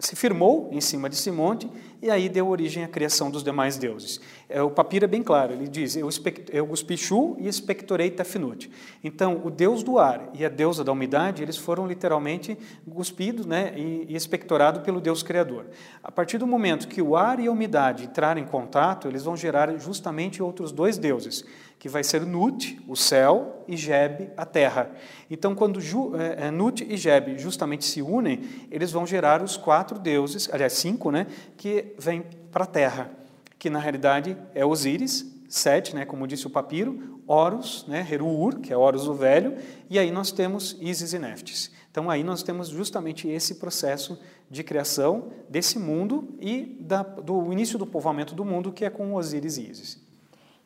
se 0.00 0.16
firmou 0.16 0.68
em 0.72 0.80
cima 0.80 1.08
desse 1.08 1.30
monte 1.30 1.70
e 2.02 2.10
aí 2.10 2.28
deu 2.28 2.48
origem 2.48 2.82
à 2.82 2.88
criação 2.88 3.30
dos 3.30 3.44
demais 3.44 3.76
deuses. 3.76 4.20
É, 4.50 4.60
o 4.60 4.70
papiro 4.70 5.04
é 5.04 5.08
bem 5.08 5.22
claro, 5.22 5.52
ele 5.52 5.68
diz, 5.68 5.94
eu, 5.94 6.08
eu 6.52 6.66
guspi 6.66 6.96
Shu 6.96 7.36
e 7.38 7.46
expectorei 7.46 8.10
Tefnut. 8.10 8.68
Então, 9.02 9.40
o 9.44 9.50
deus 9.50 9.84
do 9.84 9.96
ar 9.96 10.28
e 10.34 10.44
a 10.44 10.48
deusa 10.48 10.82
da 10.82 10.90
umidade, 10.90 11.40
eles 11.40 11.56
foram 11.56 11.86
literalmente 11.86 12.58
cuspidos 12.92 13.46
né, 13.46 13.72
e, 13.76 14.06
e 14.08 14.16
expectorados 14.16 14.82
pelo 14.82 15.00
deus 15.00 15.22
criador. 15.22 15.66
A 16.02 16.10
partir 16.10 16.36
do 16.36 16.48
momento 16.48 16.88
que 16.88 17.00
o 17.00 17.16
ar 17.16 17.38
e 17.38 17.46
a 17.46 17.52
umidade 17.52 18.04
entrarem 18.04 18.42
em 18.42 18.46
contato, 18.46 19.06
eles 19.06 19.22
vão 19.22 19.36
gerar 19.36 19.72
justamente 19.78 20.42
outros 20.42 20.72
dois 20.72 20.98
deuses, 20.98 21.44
que 21.78 21.88
vai 21.88 22.02
ser 22.02 22.26
Nut, 22.26 22.78
o 22.88 22.96
céu, 22.96 23.64
e 23.68 23.76
Jeb, 23.76 24.30
a 24.36 24.44
terra. 24.44 24.90
Então, 25.30 25.54
quando 25.54 25.80
Ju, 25.80 26.16
é, 26.16 26.48
é, 26.48 26.50
Nut 26.50 26.84
e 26.84 26.96
Jeb 26.96 27.38
justamente 27.38 27.84
se 27.84 28.02
unem, 28.02 28.40
eles 28.68 28.90
vão 28.90 29.06
gerar 29.06 29.42
os 29.42 29.56
quatro 29.56 29.96
deuses, 29.96 30.50
aliás, 30.52 30.72
cinco, 30.72 31.12
né, 31.12 31.28
que 31.56 31.94
vêm 31.96 32.24
para 32.50 32.64
a 32.64 32.66
terra, 32.66 33.19
que 33.60 33.68
na 33.68 33.78
realidade 33.78 34.36
é 34.54 34.64
Osíris, 34.64 35.30
sete, 35.46 35.94
né, 35.94 36.06
como 36.06 36.26
disse 36.26 36.46
o 36.46 36.50
papiro, 36.50 37.20
Horus, 37.26 37.84
né, 37.86 38.04
Heruur, 38.10 38.58
que 38.58 38.72
é 38.72 38.76
Horus 38.76 39.06
o 39.06 39.12
Velho, 39.12 39.56
e 39.88 39.98
aí 39.98 40.10
nós 40.10 40.32
temos 40.32 40.78
Isis 40.80 41.12
e 41.12 41.18
Neftis. 41.18 41.70
Então, 41.90 42.08
aí 42.08 42.24
nós 42.24 42.42
temos 42.42 42.68
justamente 42.68 43.28
esse 43.28 43.56
processo 43.56 44.18
de 44.50 44.64
criação 44.64 45.30
desse 45.48 45.78
mundo 45.78 46.34
e 46.40 46.78
da, 46.80 47.02
do 47.02 47.52
início 47.52 47.78
do 47.78 47.86
povoamento 47.86 48.34
do 48.34 48.44
mundo, 48.46 48.72
que 48.72 48.84
é 48.84 48.90
com 48.90 49.14
Osíris 49.14 49.58
e 49.58 49.70
Isis. 49.70 50.09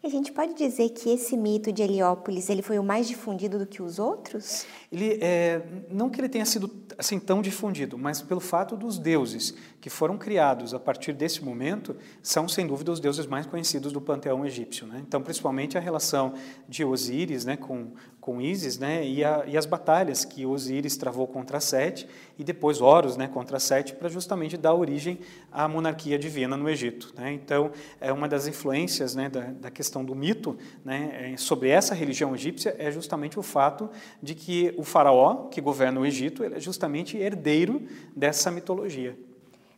A 0.04 0.08
gente 0.10 0.32
pode 0.32 0.52
dizer 0.52 0.90
que 0.90 1.08
esse 1.08 1.34
mito 1.34 1.72
de 1.72 1.82
Heliópolis 1.82 2.50
ele 2.50 2.60
foi 2.60 2.78
o 2.78 2.84
mais 2.84 3.08
difundido 3.08 3.58
do 3.58 3.66
que 3.66 3.80
os 3.80 3.98
outros? 3.98 4.66
Ele 4.92 5.18
é, 5.18 5.62
não 5.88 6.10
que 6.10 6.20
ele 6.20 6.28
tenha 6.28 6.44
sido 6.44 6.70
assim 6.98 7.18
tão 7.18 7.40
difundido, 7.40 7.96
mas 7.96 8.20
pelo 8.20 8.38
fato 8.38 8.76
dos 8.76 8.98
deuses 8.98 9.54
que 9.80 9.88
foram 9.88 10.18
criados 10.18 10.74
a 10.74 10.78
partir 10.78 11.14
desse 11.14 11.42
momento 11.42 11.96
são 12.22 12.46
sem 12.46 12.66
dúvida 12.66 12.92
os 12.92 13.00
deuses 13.00 13.24
mais 13.24 13.46
conhecidos 13.46 13.92
do 13.92 14.00
panteão 14.00 14.44
egípcio. 14.44 14.86
Né? 14.86 15.02
Então, 15.08 15.22
principalmente 15.22 15.78
a 15.78 15.80
relação 15.80 16.34
de 16.68 16.84
Osíris, 16.84 17.46
né, 17.46 17.56
com 17.56 17.92
com 18.24 18.40
Ísis, 18.40 18.78
né, 18.78 19.06
e, 19.06 19.22
a, 19.22 19.44
e, 19.46 19.54
as 19.54 19.66
batalhas 19.66 20.24
que 20.24 20.46
Osíris 20.46 20.96
travou 20.96 21.26
contra 21.26 21.60
Sete 21.60 22.08
e 22.38 22.42
depois 22.42 22.80
Horus, 22.80 23.18
né, 23.18 23.28
contra 23.28 23.60
Sete, 23.60 23.94
para 23.94 24.08
justamente 24.08 24.56
dar 24.56 24.72
origem 24.72 25.18
à 25.52 25.68
monarquia 25.68 26.18
divina 26.18 26.56
no 26.56 26.66
Egito. 26.66 27.12
Né? 27.14 27.34
Então, 27.34 27.70
é 28.00 28.10
uma 28.10 28.26
das 28.26 28.46
influências 28.46 29.14
né, 29.14 29.28
da, 29.28 29.40
da 29.42 29.70
questão 29.70 29.93
do 30.02 30.14
mito 30.14 30.56
né, 30.82 31.32
é, 31.34 31.36
sobre 31.36 31.68
essa 31.68 31.94
religião 31.94 32.34
egípcia 32.34 32.74
é 32.78 32.90
justamente 32.90 33.38
o 33.38 33.42
fato 33.42 33.90
de 34.22 34.34
que 34.34 34.74
o 34.78 34.82
faraó 34.82 35.48
que 35.50 35.60
governa 35.60 36.00
o 36.00 36.06
Egito 36.06 36.42
é 36.42 36.58
justamente 36.58 37.18
herdeiro 37.18 37.82
dessa 38.16 38.50
mitologia. 38.50 39.14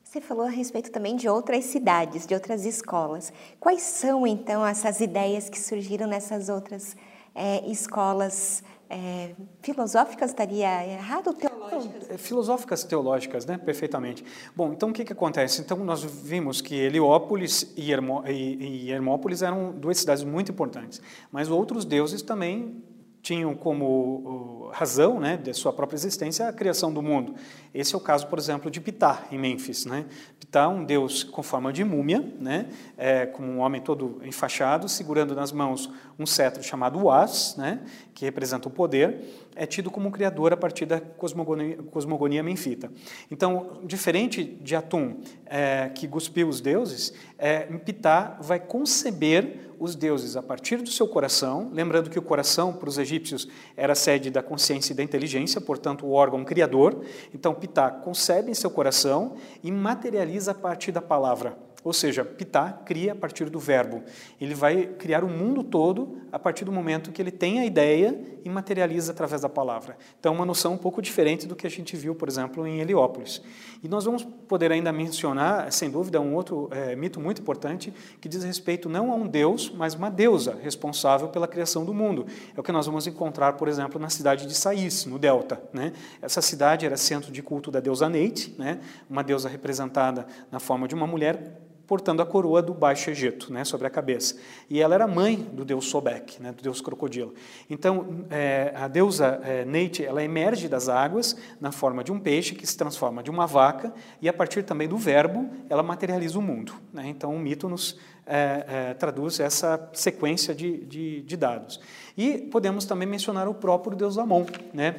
Você 0.05 0.21
falou 0.21 0.47
a 0.47 0.51
respeito 0.51 0.93
também 0.93 1.17
de 1.17 1.29
outras 1.29 1.65
cidades, 1.65 2.25
de 2.27 2.33
outras 2.33 2.65
escolas. 2.65 3.33
Quais 3.59 3.83
são 3.83 4.25
então 4.25 4.65
essas 4.65 5.01
ideias 5.01 5.51
que 5.51 5.59
surgiram 5.59 6.07
nessas 6.07 6.49
outras 6.49 6.97
é, 7.35 7.69
escolas 7.69 8.63
é, 8.89 9.35
filosóficas 9.63 10.31
estaria 10.31 10.87
errado 10.87 11.33
teológicas? 11.33 12.11
É, 12.11 12.17
filosóficas 12.17 12.85
teológicas, 12.85 13.47
né? 13.47 13.59
Perfeitamente. 13.59 14.25
Bom, 14.55 14.73
então 14.73 14.91
o 14.91 14.93
que, 14.93 15.05
que 15.05 15.13
acontece? 15.13 15.61
Então 15.61 15.77
nós 15.79 16.05
vimos 16.05 16.61
que 16.61 16.75
Heliópolis 16.75 17.73
e, 17.77 17.93
e, 17.93 18.87
e 18.87 18.91
Hermópolis 18.91 19.43
eram 19.43 19.73
duas 19.73 19.99
cidades 19.99 20.25
muito 20.25 20.53
importantes, 20.53 21.01
mas 21.31 21.51
outros 21.51 21.85
deuses 21.85 22.23
também 22.23 22.83
tinham 23.27 23.57
como 23.57 24.71
razão 24.73 25.19
né, 25.19 25.37
de 25.37 25.53
sua 25.53 25.73
própria 25.73 25.97
existência 25.97 26.47
a 26.47 26.53
criação 26.53 26.95
do 26.95 27.03
mundo. 27.03 27.35
Esse 27.75 27.93
é 27.93 27.99
o 27.99 28.01
caso, 28.01 28.29
por 28.29 28.39
exemplo, 28.39 28.71
de 28.71 28.81
Ptah, 28.81 29.25
em 29.33 29.37
Mênfis. 29.37 29.85
Né? 29.85 30.07
Ptah, 30.39 30.69
um 30.69 30.85
deus 30.85 31.25
com 31.25 31.43
forma 31.43 31.73
de 31.73 31.83
múmia, 31.83 32.21
né, 32.39 32.67
é, 32.97 33.27
com 33.27 33.43
um 33.43 33.59
homem 33.59 33.81
todo 33.81 34.21
enfaixado, 34.25 34.89
segurando 34.89 35.35
nas 35.35 35.51
mãos 35.51 35.91
um 36.17 36.25
cetro 36.25 36.63
chamado 36.63 37.01
Uas, 37.01 37.57
né, 37.57 37.81
que 38.15 38.25
representa 38.25 38.69
o 38.69 38.71
poder, 38.71 39.46
é 39.57 39.67
tido 39.67 39.91
como 39.91 40.11
criador 40.11 40.53
a 40.53 40.57
partir 40.57 40.87
da 40.87 41.01
cosmogonia, 41.01 41.79
cosmogonia 41.91 42.43
menfita. 42.43 42.91
Então, 43.31 43.81
diferente 43.85 44.45
de 44.45 44.77
Atum, 44.77 45.17
é, 45.47 45.89
que 45.89 46.07
cuspiu 46.07 46.49
os 46.49 46.61
deuses, 46.61 47.15
é, 47.39 47.61
Ptah 47.61 48.39
vai 48.41 48.61
conceber 48.61 49.75
os 49.79 49.95
deuses 49.95 50.37
a 50.37 50.43
partir 50.43 50.77
do 50.79 50.91
seu 50.91 51.09
coração, 51.09 51.71
lembrando 51.73 52.11
que 52.11 52.19
o 52.19 52.23
coração, 52.23 52.73
para 52.73 52.89
os 52.89 52.99
egípcios, 52.99 53.49
era 53.77 53.95
sede 53.95 54.31
da 54.31 54.43
consciência 54.43 54.93
e 54.93 54.97
da 54.97 55.03
inteligência, 55.03 55.61
portanto, 55.61 56.07
o 56.07 56.13
órgão 56.13 56.45
criador. 56.45 57.03
Então, 57.35 57.55
Pitá 57.55 57.91
concebe 57.91 58.51
em 58.51 58.55
seu 58.55 58.71
coração 58.71 59.35
e 59.63 59.71
materializa 59.73 60.53
a 60.53 60.55
partir 60.55 60.93
da 60.93 61.03
palavra. 61.03 61.66
Ou 61.85 61.93
seja, 61.93 62.25
Pitá 62.25 62.73
cria 62.85 63.13
a 63.13 63.15
partir 63.15 63.49
do 63.49 63.59
verbo. 63.59 64.03
Ele 64.41 64.55
vai 64.55 64.87
criar 64.87 65.23
o 65.23 65.29
mundo 65.29 65.63
todo 65.63 66.19
a 66.33 66.39
partir 66.39 66.65
do 66.65 66.73
momento 66.73 67.13
que 67.13 67.23
ele 67.23 67.31
tem 67.31 67.61
a 67.61 67.65
ideia 67.65 68.19
e 68.45 68.49
materializa 68.49 69.13
através 69.13 69.43
da 69.43 69.49
palavra. 69.49 69.97
Então, 70.19 70.35
uma 70.35 70.45
noção 70.45 70.75
um 70.75 70.77
pouco 70.79 71.01
diferente 71.01 71.47
do 71.47 71.55
que 71.55 71.67
a 71.67 71.71
gente 71.71 71.97
viu, 71.97 72.15
por 72.15 72.29
exemplo, 72.29 72.67
em 72.67 72.81
Heliópolis. 72.81 73.41
E 73.83 73.89
nós 73.89 74.05
vamos 74.05 74.25
poder 74.25 74.73
ainda 74.73 74.93
mencionar, 74.93 75.71
sem 75.73 75.91
dúvida, 75.91 76.21
um 76.21 76.35
outro 76.35 76.69
é, 76.73 76.97
mito 76.97 77.21
muito 77.21 77.41
importante 77.41 77.93
que 78.21 78.29
diz 78.29 78.43
respeito 78.43 78.89
não 78.89 79.13
a 79.13 79.15
um 79.15 79.27
deus, 79.27 79.73
mas 79.75 79.95
uma 79.95 80.11
deusa 80.11 80.59
responsável 80.63 81.29
pela 81.29 81.47
criação 81.47 81.85
do 81.85 81.95
mundo. 81.95 82.27
É 82.57 82.61
o 82.61 82.63
que 82.63 82.73
nós 82.73 82.87
vamos 82.87 83.07
encontrar, 83.07 83.55
por 83.55 83.69
exemplo, 83.69 84.01
na 84.01 84.09
cidade 84.09 84.47
de 84.47 84.55
Saís, 84.55 85.07
no 85.07 85.19
Delta. 85.19 85.61
Né? 85.73 85.93
Essa 86.21 86.41
cidade 86.41 86.85
era 86.85 86.97
centro 86.97 87.31
de 87.31 87.43
culto 87.43 87.71
da 87.71 87.81
deusa 87.81 88.09
Neite, 88.09 88.55
né? 88.59 88.81
uma 89.09 89.23
deusa 89.23 89.49
representada 89.49 90.27
na 90.51 90.59
forma 90.59 90.89
de 90.89 90.95
uma 90.95 91.07
mulher 91.07 91.63
portando 91.87 92.21
a 92.21 92.27
coroa 92.27 92.61
do 92.61 92.75
Baixo 92.75 93.11
Egito 93.11 93.53
né, 93.53 93.65
sobre 93.65 93.87
a 93.87 93.91
cabeça. 93.91 94.37
E 94.69 94.81
ela 94.81 94.95
era 94.95 95.07
mãe 95.07 95.37
do 95.37 95.65
deus 95.65 95.87
Sobek, 95.87 96.43
né, 96.43 96.53
do 96.53 96.63
deus 96.63 96.81
crocodilo. 96.81 97.35
Então, 97.71 98.25
é, 98.31 98.73
a 98.75 98.89
deusa 98.89 99.41
é, 99.45 99.65
Neite, 99.65 100.05
ela 100.05 100.23
emerge 100.23 100.69
das 100.69 100.89
águas 100.89 101.37
na 101.61 101.71
forma 101.71 102.03
de 102.03 102.11
um 102.11 102.19
peixe 102.19 102.55
que 102.55 102.67
se 102.67 102.77
transforma 102.77 103.23
de 103.23 103.31
uma 103.31 103.47
vaca 103.47 103.93
e, 104.21 104.29
a 104.29 104.33
partir 104.33 104.63
também 104.65 104.89
do 104.89 104.97
verbo, 104.97 105.49
ela 105.69 105.83
materializa 105.83 106.39
o 106.39 106.43
mundo. 106.43 106.73
Né? 106.93 107.05
Então, 107.09 107.35
o 107.35 107.39
mito 107.39 107.69
nos 107.69 107.97
é, 108.27 108.65
é 108.91 108.95
traduz 108.95 109.39
essa 109.39 109.89
sequência 109.93 110.55
de, 110.55 110.79
de, 110.85 111.23
de, 111.23 111.37
dados. 111.37 111.81
E 112.17 112.39
podemos 112.39 112.85
também 112.85 113.07
mencionar 113.07 113.49
o 113.49 113.55
próprio 113.55 113.97
deus 113.97 114.19
Amon, 114.19 114.45
né? 114.75 114.97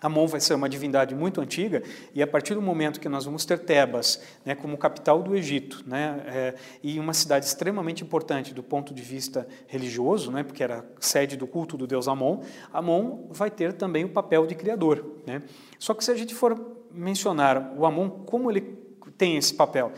Amon 0.00 0.26
vai 0.26 0.40
ser 0.40 0.54
uma 0.54 0.68
divindade 0.68 1.14
muito 1.14 1.40
antiga 1.40 1.82
e 2.14 2.22
a 2.22 2.26
partir 2.26 2.54
do 2.54 2.62
momento 2.62 3.00
que 3.00 3.08
nós 3.08 3.24
vamos 3.24 3.44
ter 3.44 3.58
Tebas 3.58 4.22
né, 4.44 4.54
como 4.54 4.78
capital 4.78 5.22
do 5.22 5.34
Egito 5.34 5.82
né, 5.84 6.22
é, 6.26 6.54
e 6.82 7.00
uma 7.00 7.12
cidade 7.12 7.46
extremamente 7.46 8.04
importante 8.04 8.54
do 8.54 8.62
ponto 8.62 8.94
de 8.94 9.02
vista 9.02 9.46
religioso, 9.66 10.30
né, 10.30 10.44
porque 10.44 10.62
era 10.62 10.84
sede 11.00 11.36
do 11.36 11.46
culto 11.46 11.76
do 11.76 11.86
deus 11.86 12.06
Amon, 12.06 12.42
Amon 12.72 13.26
vai 13.30 13.50
ter 13.50 13.72
também 13.72 14.04
o 14.04 14.08
papel 14.08 14.46
de 14.46 14.54
criador. 14.54 15.16
Né? 15.26 15.42
Só 15.78 15.94
que 15.94 16.04
se 16.04 16.12
a 16.12 16.14
gente 16.14 16.34
for 16.34 16.78
mencionar 16.92 17.74
o 17.76 17.84
Amon 17.84 18.08
como 18.08 18.50
ele 18.50 18.78
tem 19.16 19.36
esse 19.36 19.52
papel, 19.52 19.92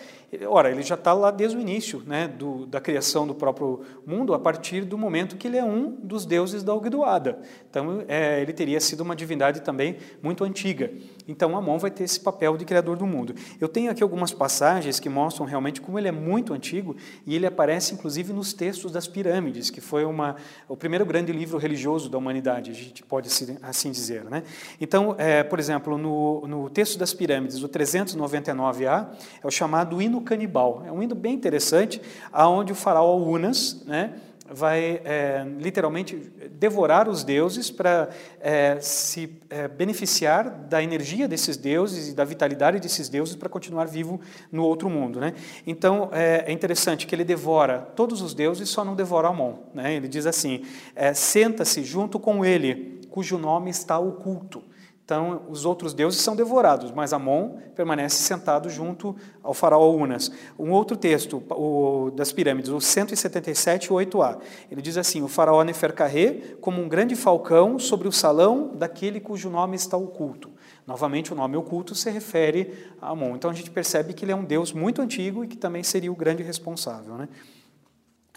Ora, 0.48 0.70
ele 0.70 0.82
já 0.82 0.94
está 0.94 1.12
lá 1.12 1.32
desde 1.32 1.56
o 1.56 1.60
início 1.60 2.04
né, 2.06 2.28
do, 2.28 2.64
da 2.64 2.80
criação 2.80 3.26
do 3.26 3.34
próprio 3.34 3.80
mundo, 4.06 4.32
a 4.32 4.38
partir 4.38 4.84
do 4.84 4.96
momento 4.96 5.36
que 5.36 5.48
ele 5.48 5.56
é 5.56 5.64
um 5.64 5.90
dos 5.90 6.24
deuses 6.24 6.62
da 6.62 6.72
Ogdoada. 6.72 7.40
Então, 7.68 8.04
é, 8.06 8.40
ele 8.40 8.52
teria 8.52 8.80
sido 8.80 9.00
uma 9.00 9.16
divindade 9.16 9.60
também 9.60 9.96
muito 10.22 10.44
antiga. 10.44 10.92
Então, 11.26 11.56
Amon 11.56 11.78
vai 11.78 11.90
ter 11.90 12.04
esse 12.04 12.20
papel 12.20 12.56
de 12.56 12.64
criador 12.64 12.96
do 12.96 13.06
mundo. 13.06 13.34
Eu 13.60 13.68
tenho 13.68 13.90
aqui 13.90 14.04
algumas 14.04 14.32
passagens 14.32 15.00
que 15.00 15.08
mostram 15.08 15.46
realmente 15.46 15.80
como 15.80 15.98
ele 15.98 16.06
é 16.06 16.12
muito 16.12 16.54
antigo 16.54 16.96
e 17.26 17.34
ele 17.34 17.46
aparece, 17.46 17.94
inclusive, 17.94 18.32
nos 18.32 18.52
textos 18.52 18.92
das 18.92 19.08
pirâmides, 19.08 19.68
que 19.68 19.80
foi 19.80 20.04
uma, 20.04 20.36
o 20.68 20.76
primeiro 20.76 21.04
grande 21.04 21.32
livro 21.32 21.58
religioso 21.58 22.08
da 22.08 22.16
humanidade, 22.16 22.70
a 22.70 22.74
gente 22.74 23.02
pode 23.02 23.28
assim 23.62 23.90
dizer. 23.90 24.24
Né? 24.26 24.44
Então, 24.80 25.16
é, 25.18 25.42
por 25.42 25.58
exemplo, 25.58 25.98
no, 25.98 26.46
no 26.46 26.70
texto 26.70 26.96
das 26.96 27.12
pirâmides, 27.12 27.64
o 27.64 27.68
399A, 27.68 29.08
é 29.42 29.46
o 29.46 29.50
chamado 29.50 30.00
hino 30.00 30.19
canibal. 30.20 30.82
É 30.86 30.92
um 30.92 31.02
hino 31.02 31.14
bem 31.14 31.34
interessante, 31.34 32.00
aonde 32.32 32.72
o 32.72 32.74
faraó 32.74 33.16
Unas, 33.16 33.84
né, 33.84 34.14
vai 34.52 35.00
é, 35.04 35.46
literalmente 35.60 36.16
devorar 36.58 37.08
os 37.08 37.22
deuses 37.22 37.70
para 37.70 38.08
é, 38.40 38.80
se 38.80 39.38
é, 39.48 39.68
beneficiar 39.68 40.50
da 40.50 40.82
energia 40.82 41.28
desses 41.28 41.56
deuses 41.56 42.08
e 42.08 42.14
da 42.14 42.24
vitalidade 42.24 42.80
desses 42.80 43.08
deuses 43.08 43.36
para 43.36 43.48
continuar 43.48 43.86
vivo 43.86 44.20
no 44.50 44.64
outro 44.64 44.90
mundo. 44.90 45.20
Né? 45.20 45.34
Então 45.64 46.10
é, 46.12 46.46
é, 46.48 46.52
interessante 46.52 47.06
que 47.06 47.14
ele 47.14 47.22
devora 47.22 47.78
todos 47.94 48.20
os 48.20 48.34
deuses, 48.34 48.68
só 48.68 48.84
não 48.84 48.96
devora 48.96 49.28
Amon. 49.28 49.54
Né? 49.72 49.94
Ele 49.94 50.08
diz 50.08 50.26
assim: 50.26 50.64
é, 50.96 51.14
senta-se 51.14 51.84
junto 51.84 52.18
com 52.18 52.44
ele, 52.44 53.00
cujo 53.08 53.38
nome 53.38 53.70
está 53.70 54.00
oculto. 54.00 54.64
Então, 55.10 55.42
os 55.48 55.64
outros 55.64 55.92
deuses 55.92 56.20
são 56.20 56.36
devorados, 56.36 56.92
mas 56.92 57.12
Amon 57.12 57.56
permanece 57.74 58.18
sentado 58.18 58.70
junto 58.70 59.16
ao 59.42 59.52
faraó 59.52 59.90
Unas. 59.90 60.30
Um 60.56 60.70
outro 60.70 60.96
texto 60.96 61.42
o, 61.50 62.12
das 62.14 62.30
pirâmides, 62.30 62.70
o 62.70 62.80
177, 62.80 63.88
8a, 63.88 64.38
ele 64.70 64.80
diz 64.80 64.96
assim, 64.96 65.20
o 65.20 65.26
faraó 65.26 65.64
Neferkarre 65.64 66.56
como 66.60 66.80
um 66.80 66.88
grande 66.88 67.16
falcão 67.16 67.76
sobre 67.76 68.06
o 68.06 68.12
salão 68.12 68.70
daquele 68.72 69.18
cujo 69.18 69.50
nome 69.50 69.74
está 69.74 69.96
oculto. 69.96 70.48
Novamente, 70.86 71.32
o 71.32 71.36
nome 71.36 71.56
oculto 71.56 71.92
se 71.92 72.08
refere 72.08 72.72
a 73.02 73.10
Amon. 73.10 73.34
Então, 73.34 73.50
a 73.50 73.54
gente 73.54 73.72
percebe 73.72 74.12
que 74.12 74.24
ele 74.24 74.30
é 74.30 74.36
um 74.36 74.44
deus 74.44 74.72
muito 74.72 75.02
antigo 75.02 75.42
e 75.42 75.48
que 75.48 75.56
também 75.56 75.82
seria 75.82 76.12
o 76.12 76.14
grande 76.14 76.44
responsável. 76.44 77.16
Né? 77.16 77.28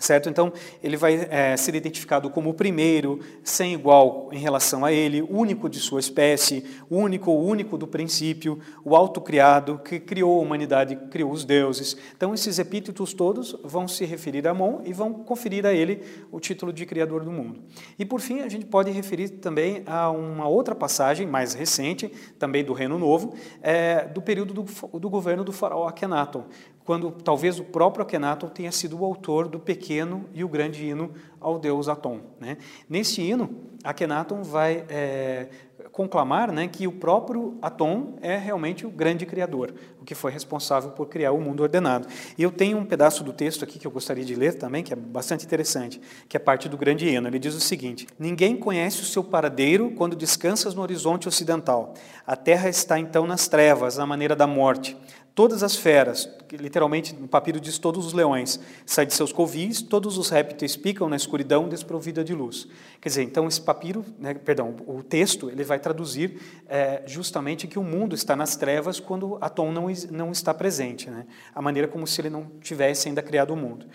Certo? 0.03 0.27
Então, 0.27 0.51
ele 0.83 0.98
vai 0.98 1.29
é, 1.29 1.55
ser 1.55 1.75
identificado 1.75 2.29
como 2.29 2.50
o 2.50 2.53
primeiro, 2.53 3.22
sem 3.41 3.74
igual 3.74 4.27
em 4.33 4.38
relação 4.38 4.83
a 4.83 4.91
ele, 4.91 5.22
único 5.22 5.69
de 5.69 5.79
sua 5.79 6.01
espécie, 6.01 6.65
único 6.91 7.31
único 7.31 7.77
do 7.77 7.88
princípio, 7.88 8.60
o 8.83 8.98
autocriado, 8.98 9.79
que 9.79 10.01
criou 10.01 10.38
a 10.38 10.41
humanidade, 10.41 10.98
criou 11.10 11.31
os 11.31 11.45
deuses. 11.45 11.95
Então, 12.17 12.33
esses 12.33 12.60
epítetos 12.60 13.13
todos 13.13 13.57
vão 13.63 13.88
se 13.88 14.03
referir 14.03 14.45
a 14.45 14.51
Amon 14.51 14.81
e 14.83 14.91
vão 14.91 15.13
conferir 15.13 15.65
a 15.65 15.74
ele 15.74 16.01
o 16.29 16.38
título 16.38 16.74
de 16.74 16.86
criador 16.86 17.24
do 17.24 17.31
mundo. 17.31 17.62
E, 17.98 18.03
por 18.03 18.19
fim, 18.19 18.41
a 18.41 18.50
gente 18.50 18.65
pode 18.65 18.91
referir 18.91 19.29
também 19.29 19.83
a 19.86 20.12
uma 20.12 20.50
outra 20.50 20.75
passagem 20.75 21.25
mais 21.25 21.53
recente, 21.53 22.12
também 22.38 22.62
do 22.62 22.74
Reino 22.74 23.00
Novo, 23.00 23.36
é, 23.62 24.05
do 24.05 24.22
período 24.22 24.53
do, 24.53 25.00
do 25.00 25.10
governo 25.10 25.45
do 25.45 25.53
faraó 25.53 25.88
Akhenaton, 25.88 26.43
quando 26.85 27.11
talvez 27.11 27.59
o 27.59 27.63
próprio 27.63 28.03
Akhenaton 28.03 28.47
tenha 28.47 28.71
sido 28.71 28.99
o 28.99 29.05
autor 29.05 29.47
do 29.47 29.59
pequeno 29.59 30.25
e 30.33 30.43
o 30.43 30.49
grande 30.49 30.85
hino 30.85 31.11
ao 31.39 31.57
deus 31.57 31.87
Atom. 31.87 32.19
Né? 32.39 32.57
Nesse 32.89 33.21
hino, 33.21 33.49
Akhenaton 33.83 34.43
vai 34.43 34.85
é, 34.89 35.49
conclamar 35.91 36.51
né, 36.51 36.67
que 36.67 36.87
o 36.87 36.91
próprio 36.91 37.57
Atom 37.61 38.15
é 38.21 38.37
realmente 38.37 38.85
o 38.85 38.89
grande 38.89 39.25
criador, 39.25 39.73
o 40.03 40.05
que 40.05 40.13
foi 40.13 40.31
responsável 40.31 40.91
por 40.91 41.07
criar 41.07 41.31
o 41.31 41.39
mundo 41.39 41.63
ordenado. 41.63 42.07
E 42.38 42.43
eu 42.43 42.51
tenho 42.51 42.77
um 42.77 42.86
pedaço 42.86 43.24
do 43.24 43.31
texto 43.31 43.63
aqui 43.63 43.79
que 43.79 43.88
eu 43.88 43.91
gostaria 43.91 44.24
de 44.24 44.36
ler 44.36 44.55
também, 44.55 44.83
que 44.83 44.91
é 44.91 44.95
bastante 44.98 45.45
interessante, 45.45 46.00
que 46.27 46.36
é 46.36 46.39
parte 46.39 46.67
do 46.67 46.77
grande 46.77 47.07
hino. 47.07 47.25
Ele 47.25 47.39
diz 47.39 47.55
o 47.55 47.62
seguinte: 47.62 48.05
Ninguém 48.19 48.57
conhece 48.57 49.01
o 49.01 49.05
seu 49.05 49.24
paradeiro 49.24 49.91
quando 49.91 50.13
descansas 50.13 50.75
no 50.75 50.81
horizonte 50.81 51.27
ocidental. 51.27 51.93
A 52.27 52.36
terra 52.36 52.67
está 52.67 53.00
então 53.00 53.25
nas 53.25 53.48
trevas, 53.48 53.98
na 53.98 54.05
maneira 54.05 54.36
da 54.36 54.45
morte. 54.45 54.98
Todas 55.36 55.63
as 55.63 55.75
feras, 55.75 56.29
literalmente 56.51 57.15
no 57.15 57.27
papiro 57.27 57.60
diz 57.60 57.79
todos 57.79 58.05
os 58.05 58.13
leões, 58.13 58.60
saem 58.86 59.07
de 59.07 59.15
seus 59.15 59.33
covis, 59.33 59.81
todos 59.81 60.15
os 60.15 60.29
répteis 60.29 60.75
picam 60.75 61.10
na 61.10 61.15
escuridão 61.15 61.67
desprovida 61.67 62.24
de 62.24 62.36
luz. 62.36 62.67
Quer 63.01 63.10
dizer, 63.10 63.24
então 63.24 63.48
esse 63.48 63.60
papiro, 63.60 64.05
né, 64.19 64.36
perdão, 64.36 64.75
o 64.86 65.01
texto, 65.01 65.50
ele 65.50 65.63
vai 65.63 65.79
traduzir 65.79 66.39
é, 66.69 67.01
justamente 67.07 67.65
que 67.67 67.79
o 67.79 67.83
mundo 67.83 68.13
está 68.13 68.36
nas 68.36 68.55
trevas 68.55 69.00
quando 69.00 69.39
Atom 69.41 69.72
não, 69.72 69.89
não 70.12 70.31
está 70.31 70.53
presente, 70.53 71.09
né? 71.09 71.25
a 71.53 71.62
maneira 71.62 71.88
como 71.88 72.05
se 72.05 72.19
ele 72.21 72.29
não 72.29 72.45
tivesse 72.62 73.07
ainda 73.07 73.21
criado 73.21 73.53
o 73.53 73.57
mundo. 73.57 73.85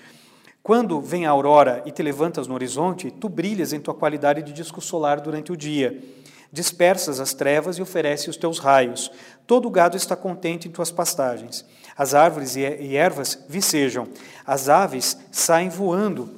Quando 0.63 1.01
vem 1.01 1.25
a 1.25 1.31
aurora 1.31 1.83
e 1.87 1.91
te 1.91 2.03
levantas 2.03 2.47
no 2.47 2.55
horizonte, 2.55 3.11
tu 3.11 3.29
brilhas 3.29 3.73
em 3.73 3.81
tua 3.81 3.95
qualidade 3.95 4.43
de 4.43 4.53
disco 4.53 4.81
solar 4.81 5.21
durante 5.21 5.51
o 5.51 5.57
dia 5.57 5.99
Dispersas 6.51 7.21
as 7.21 7.35
trevas 7.35 7.77
e 7.77 7.83
oferece 7.83 8.31
os 8.31 8.37
teus 8.37 8.59
raios. 8.59 9.11
Todo 9.47 9.69
o 9.69 9.71
gado 9.71 9.97
está 9.97 10.17
contente 10.17 10.67
em 10.67 10.71
tuas 10.71 10.91
pastagens. 10.91 11.65
As 11.97 12.15
árvores 12.15 12.57
e 12.57 12.97
ervas 12.97 13.45
vicejam. 13.49 14.09
As 14.47 14.69
aves 14.69 15.19
saem 15.31 15.69
voando 15.69 16.31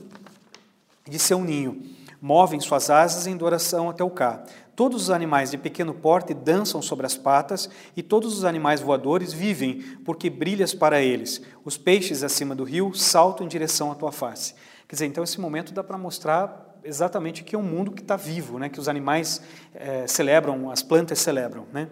de 1.09 1.19
seu 1.19 1.45
ninho. 1.45 1.81
Movem 2.21 2.61
suas 2.61 2.91
asas 2.91 3.27
em 3.27 3.35
adoração 3.35 3.89
até 3.89 4.03
o 4.03 4.11
cá. 4.11 4.43
Todos 4.81 5.03
os 5.03 5.11
animais 5.11 5.51
de 5.51 5.59
pequeno 5.59 5.93
porte 5.93 6.33
dançam 6.33 6.81
sobre 6.81 7.05
as 7.05 7.15
patas, 7.15 7.69
e 7.95 8.03
todos 8.03 8.39
os 8.39 8.47
animais 8.47 8.81
voadores 8.81 9.31
vivem, 9.31 9.83
porque 10.07 10.31
brilhas 10.31 10.73
para 10.73 11.03
eles. 11.03 11.43
Os 11.63 11.77
peixes 11.77 12.23
acima 12.23 12.55
do 12.55 12.65
rio 12.65 12.95
saltam 12.95 13.45
em 13.45 13.49
direção 13.51 13.93
à 13.93 13.95
tua 13.95 14.11
face. 14.11 14.55
Quer 14.89 14.95
dizer, 14.95 15.05
então 15.05 15.23
esse 15.23 15.39
momento 15.39 15.75
dá 15.75 15.85
para 15.85 15.99
mostrar 15.99 16.79
exatamente 16.83 17.45
que 17.45 17.55
é 17.55 17.59
um 17.59 17.63
mundo 17.63 17.93
que 17.93 18.01
está 18.01 18.17
vivo, 18.17 18.59
né? 18.59 18.71
que 18.71 18.81
os 18.81 18.89
animais 18.89 19.43
é, 19.75 20.07
celebram, 20.07 20.71
as 20.71 20.83
plantas 20.83 21.19
celebram. 21.19 21.67
Né? 21.75 21.91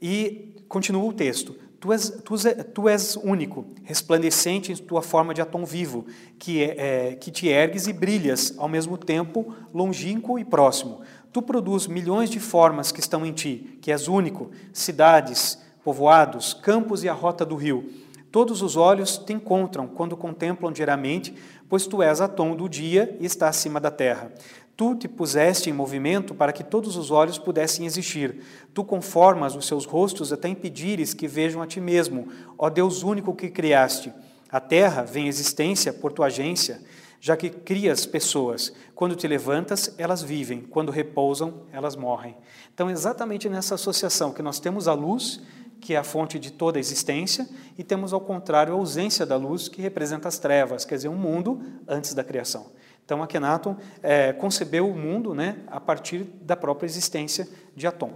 E 0.00 0.54
continua 0.66 1.04
o 1.04 1.12
texto. 1.12 1.54
Tu 1.78 1.92
és, 1.92 2.08
tu, 2.24 2.34
tu 2.72 2.88
és 2.88 3.16
único, 3.16 3.66
resplandecente 3.82 4.72
em 4.72 4.76
tua 4.76 5.02
forma 5.02 5.34
de 5.34 5.42
atom 5.42 5.66
vivo, 5.66 6.06
que, 6.38 6.62
é, 6.62 7.10
é, 7.10 7.14
que 7.16 7.30
te 7.30 7.48
ergues 7.48 7.86
e 7.86 7.92
brilhas, 7.92 8.54
ao 8.56 8.66
mesmo 8.66 8.96
tempo 8.96 9.54
longínquo 9.74 10.38
e 10.38 10.44
próximo. 10.46 11.02
Tu 11.34 11.42
produz 11.42 11.88
milhões 11.88 12.30
de 12.30 12.38
formas 12.38 12.90
que 12.92 13.00
estão 13.00 13.26
em 13.26 13.32
ti, 13.32 13.76
que 13.82 13.90
és 13.90 14.06
único, 14.06 14.52
cidades, 14.72 15.58
povoados, 15.82 16.54
campos 16.54 17.02
e 17.02 17.08
a 17.08 17.12
rota 17.12 17.44
do 17.44 17.56
rio. 17.56 17.92
Todos 18.30 18.62
os 18.62 18.76
olhos 18.76 19.18
te 19.18 19.32
encontram 19.32 19.86
quando 19.88 20.16
contemplam 20.16 20.72
diariamente 20.72 21.34
pois 21.68 21.88
tu 21.88 22.00
és 22.00 22.20
a 22.20 22.28
tom 22.28 22.54
do 22.54 22.68
dia 22.68 23.16
e 23.18 23.26
está 23.26 23.48
acima 23.48 23.80
da 23.80 23.90
terra. 23.90 24.30
Tu 24.76 24.94
te 24.94 25.08
puseste 25.08 25.68
em 25.68 25.72
movimento 25.72 26.32
para 26.32 26.52
que 26.52 26.62
todos 26.62 26.96
os 26.96 27.10
olhos 27.10 27.36
pudessem 27.36 27.84
existir. 27.84 28.44
Tu 28.72 28.84
conformas 28.84 29.56
os 29.56 29.66
seus 29.66 29.84
rostos 29.84 30.32
até 30.32 30.48
impedires 30.48 31.14
que 31.14 31.26
vejam 31.26 31.60
a 31.60 31.66
ti 31.66 31.80
mesmo, 31.80 32.28
ó 32.56 32.70
Deus 32.70 33.02
único 33.02 33.34
que 33.34 33.50
criaste. 33.50 34.12
A 34.48 34.60
terra 34.60 35.02
vem 35.02 35.26
existência 35.26 35.92
por 35.92 36.12
tua 36.12 36.26
agência, 36.26 36.80
já 37.24 37.38
que 37.38 37.48
crias 37.48 38.04
pessoas. 38.04 38.70
Quando 38.94 39.16
te 39.16 39.26
levantas, 39.26 39.94
elas 39.96 40.22
vivem, 40.22 40.60
quando 40.60 40.92
repousam, 40.92 41.62
elas 41.72 41.96
morrem. 41.96 42.36
Então, 42.74 42.90
exatamente 42.90 43.48
nessa 43.48 43.76
associação 43.76 44.30
que 44.30 44.42
nós 44.42 44.60
temos 44.60 44.86
a 44.86 44.92
luz 44.92 45.40
que 45.80 45.94
é 45.94 45.96
a 45.96 46.04
fonte 46.04 46.38
de 46.38 46.50
toda 46.50 46.78
a 46.78 46.80
existência, 46.80 47.46
e 47.76 47.84
temos, 47.84 48.14
ao 48.14 48.20
contrário, 48.20 48.72
a 48.72 48.76
ausência 48.76 49.26
da 49.26 49.36
luz, 49.36 49.68
que 49.68 49.82
representa 49.82 50.28
as 50.28 50.38
trevas, 50.38 50.84
quer 50.84 50.94
dizer, 50.94 51.08
um 51.08 51.16
mundo 51.16 51.62
antes 51.86 52.14
da 52.14 52.24
criação. 52.24 52.72
Então, 53.04 53.22
Akhenaton 53.22 53.76
é, 54.02 54.32
concebeu 54.32 54.88
o 54.88 54.96
mundo 54.96 55.34
né, 55.34 55.58
a 55.66 55.78
partir 55.78 56.24
da 56.40 56.56
própria 56.56 56.86
existência 56.86 57.46
de 57.76 57.86
Atom. 57.86 58.12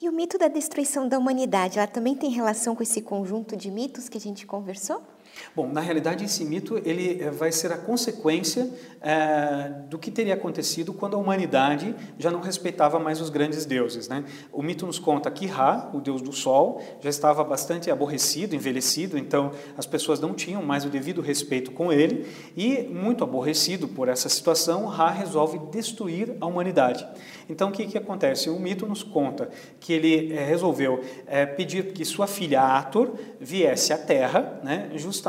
E 0.00 0.08
o 0.08 0.12
mito 0.12 0.38
da 0.38 0.46
destruição 0.48 1.08
da 1.08 1.18
humanidade, 1.18 1.78
ela 1.78 1.88
também 1.88 2.14
tem 2.14 2.30
relação 2.30 2.76
com 2.76 2.82
esse 2.82 3.02
conjunto 3.02 3.56
de 3.56 3.70
mitos 3.70 4.08
que 4.08 4.16
a 4.16 4.20
gente 4.20 4.46
conversou? 4.46 5.02
Bom, 5.54 5.66
na 5.66 5.80
realidade, 5.80 6.24
esse 6.24 6.44
mito 6.44 6.80
ele 6.84 7.20
eh, 7.20 7.30
vai 7.30 7.50
ser 7.50 7.72
a 7.72 7.76
consequência 7.76 8.70
é, 9.00 9.68
do 9.88 9.98
que 9.98 10.10
teria 10.10 10.34
acontecido 10.34 10.92
quando 10.92 11.16
a 11.16 11.18
humanidade 11.18 11.94
já 12.18 12.30
não 12.30 12.40
respeitava 12.40 12.98
mais 12.98 13.20
os 13.20 13.30
grandes 13.30 13.64
deuses. 13.64 14.08
Né? 14.08 14.24
O 14.52 14.62
mito 14.62 14.86
nos 14.86 14.98
conta 14.98 15.30
que 15.30 15.46
Ra, 15.46 15.90
o 15.92 16.00
deus 16.00 16.22
do 16.22 16.32
sol, 16.32 16.80
já 17.00 17.10
estava 17.10 17.42
bastante 17.42 17.90
aborrecido, 17.90 18.54
envelhecido, 18.54 19.18
então 19.18 19.50
as 19.76 19.86
pessoas 19.86 20.20
não 20.20 20.34
tinham 20.34 20.62
mais 20.62 20.84
o 20.84 20.88
devido 20.88 21.20
respeito 21.20 21.72
com 21.72 21.92
ele, 21.92 22.26
e, 22.56 22.82
muito 22.82 23.24
aborrecido 23.24 23.88
por 23.88 24.08
essa 24.08 24.28
situação, 24.28 24.86
Ra 24.86 25.10
resolve 25.10 25.58
destruir 25.70 26.36
a 26.40 26.46
humanidade. 26.46 27.06
Então, 27.48 27.70
o 27.70 27.72
que, 27.72 27.86
que 27.86 27.98
acontece? 27.98 28.48
O 28.48 28.60
mito 28.60 28.86
nos 28.86 29.02
conta 29.02 29.50
que 29.80 29.92
ele 29.92 30.32
é, 30.32 30.44
resolveu 30.44 31.02
é, 31.26 31.44
pedir 31.44 31.92
que 31.92 32.04
sua 32.04 32.28
filha 32.28 32.60
Ator 32.62 33.14
viesse 33.40 33.92
à 33.92 33.98
Terra, 33.98 34.60
né, 34.62 34.90
justamente 34.94 35.19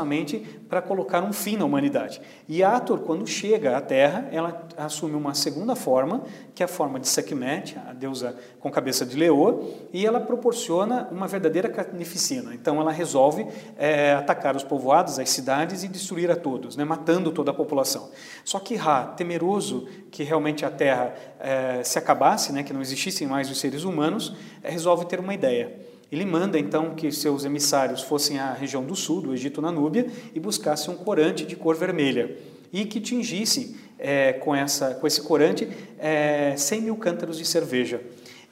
para 0.68 0.80
colocar 0.80 1.22
um 1.22 1.32
fim 1.32 1.56
na 1.56 1.64
humanidade. 1.64 2.20
E 2.48 2.62
Ator, 2.62 3.00
quando 3.00 3.26
chega 3.26 3.76
à 3.76 3.80
Terra, 3.80 4.28
ela 4.32 4.66
assume 4.76 5.14
uma 5.14 5.34
segunda 5.34 5.74
forma, 5.74 6.22
que 6.54 6.62
é 6.62 6.66
a 6.66 6.68
forma 6.68 6.98
de 6.98 7.08
Sekhmet, 7.08 7.78
a 7.88 7.92
deusa 7.92 8.36
com 8.60 8.70
cabeça 8.70 9.04
de 9.04 9.16
leoa, 9.16 9.62
e 9.92 10.06
ela 10.06 10.20
proporciona 10.20 11.08
uma 11.10 11.26
verdadeira 11.26 11.68
carnificina. 11.68 12.54
Então, 12.54 12.80
ela 12.80 12.92
resolve 12.92 13.46
é, 13.76 14.12
atacar 14.14 14.56
os 14.56 14.64
povoados, 14.64 15.18
as 15.18 15.30
cidades 15.30 15.84
e 15.84 15.88
destruir 15.88 16.30
a 16.30 16.36
todos, 16.36 16.76
né, 16.76 16.84
matando 16.84 17.30
toda 17.30 17.50
a 17.50 17.54
população. 17.54 18.10
Só 18.44 18.58
que 18.58 18.74
Ra, 18.74 19.06
temeroso 19.06 19.86
que 20.10 20.22
realmente 20.22 20.64
a 20.64 20.70
Terra 20.70 21.14
é, 21.38 21.82
se 21.82 21.98
acabasse, 21.98 22.52
né, 22.52 22.62
que 22.62 22.72
não 22.72 22.80
existissem 22.80 23.26
mais 23.26 23.50
os 23.50 23.58
seres 23.58 23.84
humanos, 23.84 24.34
é, 24.62 24.70
resolve 24.70 25.06
ter 25.06 25.20
uma 25.20 25.34
ideia. 25.34 25.91
Ele 26.12 26.26
manda 26.26 26.58
então 26.58 26.94
que 26.94 27.10
seus 27.10 27.42
emissários 27.42 28.02
fossem 28.02 28.38
à 28.38 28.52
região 28.52 28.84
do 28.84 28.94
sul, 28.94 29.22
do 29.22 29.32
Egito, 29.32 29.62
na 29.62 29.72
Núbia, 29.72 30.06
e 30.34 30.38
buscassem 30.38 30.92
um 30.92 30.96
corante 30.96 31.46
de 31.46 31.56
cor 31.56 31.74
vermelha 31.74 32.36
e 32.70 32.84
que 32.84 33.00
tingissem 33.00 33.74
é, 33.98 34.34
com, 34.34 34.54
essa, 34.54 34.94
com 34.94 35.06
esse 35.06 35.22
corante 35.22 35.66
é, 35.98 36.54
100 36.54 36.82
mil 36.82 36.96
cântaros 36.96 37.38
de 37.38 37.46
cerveja. 37.46 38.00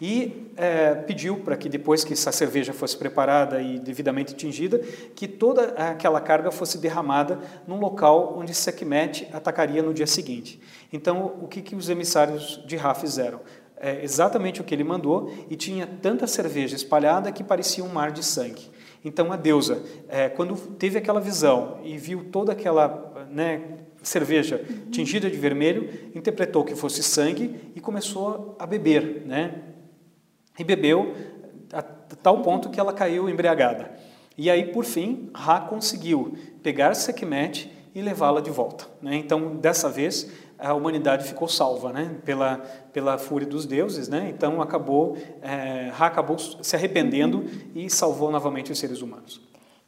e 0.01 0.51
é, 0.57 0.95
pediu 0.95 1.39
para 1.39 1.57
que 1.57 1.69
depois 1.69 2.05
que 2.05 2.15
essa 2.15 2.33
cerveja 2.33 2.73
fosse 2.73 2.97
preparada 2.97 3.61
e 3.61 3.79
devidamente 3.79 4.35
tingida, 4.35 4.79
que 5.15 5.29
toda 5.29 5.69
aquela 5.73 6.21
carga 6.21 6.51
fosse 6.51 6.79
derramada 6.79 7.39
num 7.67 7.79
local 7.79 8.37
onde 8.39 8.55
Sekhmet 8.55 9.29
atacaria 9.33 9.83
no 9.83 9.93
dia 9.93 10.07
seguinte. 10.07 10.61
Então, 10.93 11.35
o 11.41 11.49
que, 11.49 11.61
que 11.61 11.75
os 11.75 11.89
emissários 11.89 12.63
de 12.67 12.77
Ra 12.77 12.95
fizeram? 12.95 13.41
É 13.81 14.05
exatamente 14.05 14.61
o 14.61 14.65
que 14.65 14.75
ele 14.75 14.85
mandou 14.85 15.33
e 15.49 15.57
tinha 15.57 15.87
tanta 15.87 16.27
cerveja 16.27 16.77
espalhada 16.77 17.33
que 17.33 17.43
parecia 17.43 17.83
um 17.83 17.89
mar 17.89 18.13
de 18.13 18.23
sangue. 18.23 18.71
Então 19.03 19.33
a 19.33 19.37
deusa, 19.37 19.83
é, 20.07 20.29
quando 20.29 20.55
teve 20.75 20.99
aquela 20.99 21.21
visão 21.21 21.79
e 21.83 21.97
viu 21.97 22.27
toda 22.31 22.53
aquela 22.53 23.27
né, 23.31 23.63
cerveja 24.03 24.63
tingida 24.91 25.31
de 25.31 25.37
vermelho, 25.39 25.89
interpretou 26.15 26.63
que 26.63 26.75
fosse 26.75 27.03
sangue 27.03 27.73
e 27.75 27.81
começou 27.81 28.55
a 28.59 28.67
beber, 28.67 29.23
né? 29.27 29.63
E 30.59 30.65
bebeu 30.65 31.15
a 31.73 31.81
tal 31.81 32.43
ponto 32.43 32.69
que 32.69 32.79
ela 32.79 32.93
caiu 32.93 33.29
embriagada. 33.31 33.91
E 34.37 34.51
aí, 34.51 34.65
por 34.65 34.85
fim, 34.85 35.31
Ra 35.35 35.61
conseguiu 35.61 36.35
pegar 36.63 36.95
Sekhmet 36.95 37.71
e 37.95 38.03
levá-la 38.03 38.41
de 38.41 38.51
volta. 38.51 38.87
Né? 39.03 39.17
Então, 39.17 39.57
dessa 39.57 39.89
vez, 39.89 40.31
a 40.61 40.75
humanidade 40.75 41.25
ficou 41.25 41.49
salva, 41.49 41.93
né? 41.93 42.17
Pela 42.25 42.59
pela 42.93 43.19
fúria 43.19 43.47
dos 43.47 43.67
deuses, 43.67 44.09
né? 44.09 44.31
Então 44.31 44.61
acabou 44.61 45.17
é, 45.43 45.91
Ra 45.93 46.07
acabou 46.07 46.39
se 46.39 46.77
arrependendo 46.77 47.45
e 47.75 47.89
salvou 47.89 48.31
novamente 48.31 48.71
os 48.71 48.79
seres 48.79 49.01
humanos. 49.01 49.41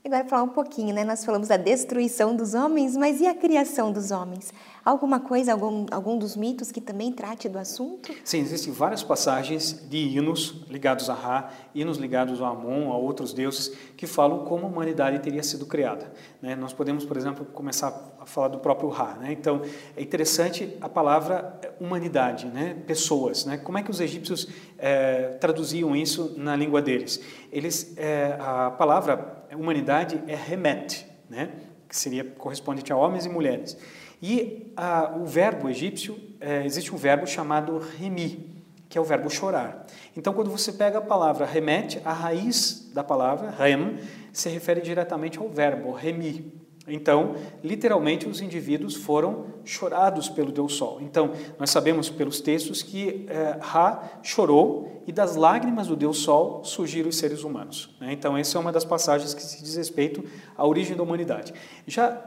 Agora 0.05 0.25
falar 0.25 0.43
um 0.43 0.49
pouquinho, 0.49 0.93
né? 0.93 1.05
Nós 1.05 1.25
falamos 1.25 1.47
da 1.47 1.57
destruição 1.57 2.35
dos 2.35 2.55
homens, 2.55 2.97
mas 2.97 3.21
e 3.21 3.27
a 3.27 3.35
criação 3.35 3.93
dos 3.93 4.11
homens? 4.11 4.53
Alguma 4.85 5.21
coisa, 5.21 5.53
algum, 5.53 5.87
algum 5.93 6.19
dos 6.19 6.37
mitos 6.37 6.73
que 6.73 6.81
também 6.81 7.13
trate 7.13 7.49
do 7.49 7.57
assunto? 7.57 8.13
Sim, 8.25 8.41
existem 8.41 8.73
várias 8.73 9.01
passagens 9.01 9.87
de 9.89 9.97
hinos 9.97 10.65
ligados 10.69 11.09
a 11.09 11.15
Ra, 11.15 11.51
hinos 11.73 11.99
ligados 11.99 12.43
a 12.43 12.49
Amon, 12.49 12.91
a 12.93 12.97
outros 12.97 13.33
deuses, 13.33 13.73
que 13.97 14.09
falam 14.09 14.45
como 14.45 14.67
a 14.67 14.69
humanidade 14.69 15.21
teria 15.21 15.43
sido 15.45 15.67
criada. 15.67 16.13
Né? 16.41 16.57
Nós 16.57 16.73
podemos, 16.73 17.05
por 17.05 17.17
exemplo, 17.17 17.45
começar 17.45 18.17
a 18.19 18.27
falar 18.27 18.49
do 18.49 18.59
próprio 18.59 18.89
Ra. 18.89 19.15
Né? 19.21 19.33
Então, 19.33 19.63
é 19.97 20.03
interessante 20.03 20.77
a 20.81 20.89
palavra 20.89 21.61
humanidade, 21.81 22.47
né? 22.47 22.75
pessoas. 22.85 23.45
Né? 23.45 23.59
Como 23.59 23.79
é 23.79 23.85
que 23.85 23.91
os 23.91 24.01
egípcios 24.01 24.49
é, 24.79 25.29
traduziam 25.41 25.95
isso 25.95 26.35
na 26.37 26.57
língua 26.57 26.83
deles? 26.83 27.21
Eles, 27.53 27.95
é, 27.97 28.37
a 28.41 28.73
palavra 28.73 29.45
humanidade 29.55 30.21
é 30.27 30.35
remet, 30.35 31.07
né? 31.31 31.51
que 31.89 31.97
seria 31.97 32.25
correspondente 32.25 32.93
a 32.93 32.97
homens 32.97 33.27
e 33.27 33.29
mulheres. 33.29 33.77
E 34.23 34.73
ah, 34.77 35.15
o 35.21 35.27
verbo 35.27 35.69
egípcio, 35.69 36.17
é, 36.41 36.65
existe 36.65 36.95
um 36.95 36.97
verbo 36.97 37.27
chamado 37.27 37.77
remi, 37.79 38.53
que 38.89 38.97
é 38.97 39.01
o 39.01 39.05
verbo 39.05 39.29
chorar. 39.29 39.85
Então, 40.17 40.33
quando 40.33 40.51
você 40.51 40.73
pega 40.73 40.99
a 40.99 41.03
palavra 41.03 41.45
remete, 41.45 42.01
a 42.05 42.13
raiz 42.13 42.91
da 42.95 43.03
palavra, 43.03 43.51
rem, 43.51 43.99
se 44.33 44.49
refere 44.49 44.81
diretamente 44.81 45.39
ao 45.39 45.49
verbo 45.49 45.91
remi. 45.91 46.53
Então, 46.87 47.37
literalmente, 47.63 48.29
os 48.29 48.41
indivíduos 48.41 48.95
foram 48.95 49.47
chorados 49.65 50.29
pelo 50.29 50.53
Deus 50.53 50.75
Sol. 50.75 51.01
Então, 51.01 51.33
nós 51.59 51.71
sabemos 51.71 52.11
pelos 52.11 52.41
textos 52.41 52.83
que 52.83 53.27
é, 53.29 53.57
Ra 53.61 54.21
chorou 54.23 55.03
e 55.07 55.13
das 55.13 55.37
lágrimas 55.37 55.87
do 55.87 55.97
Deus 55.97 56.19
Sol 56.19 56.65
surgiram 56.65 57.09
os 57.09 57.17
seres 57.17 57.45
humanos. 57.45 57.95
Né? 58.01 58.13
Então, 58.13 58.37
essa 58.37 58.59
é 58.59 58.61
uma 58.61 58.73
das 58.73 58.85
passagens 58.85 59.33
que 59.33 59.43
se 59.43 59.63
diz 59.63 59.77
respeito 59.77 60.25
à 60.57 60.67
origem 60.67 60.97
da 60.97 61.03
humanidade. 61.03 61.55
Já 61.87 62.21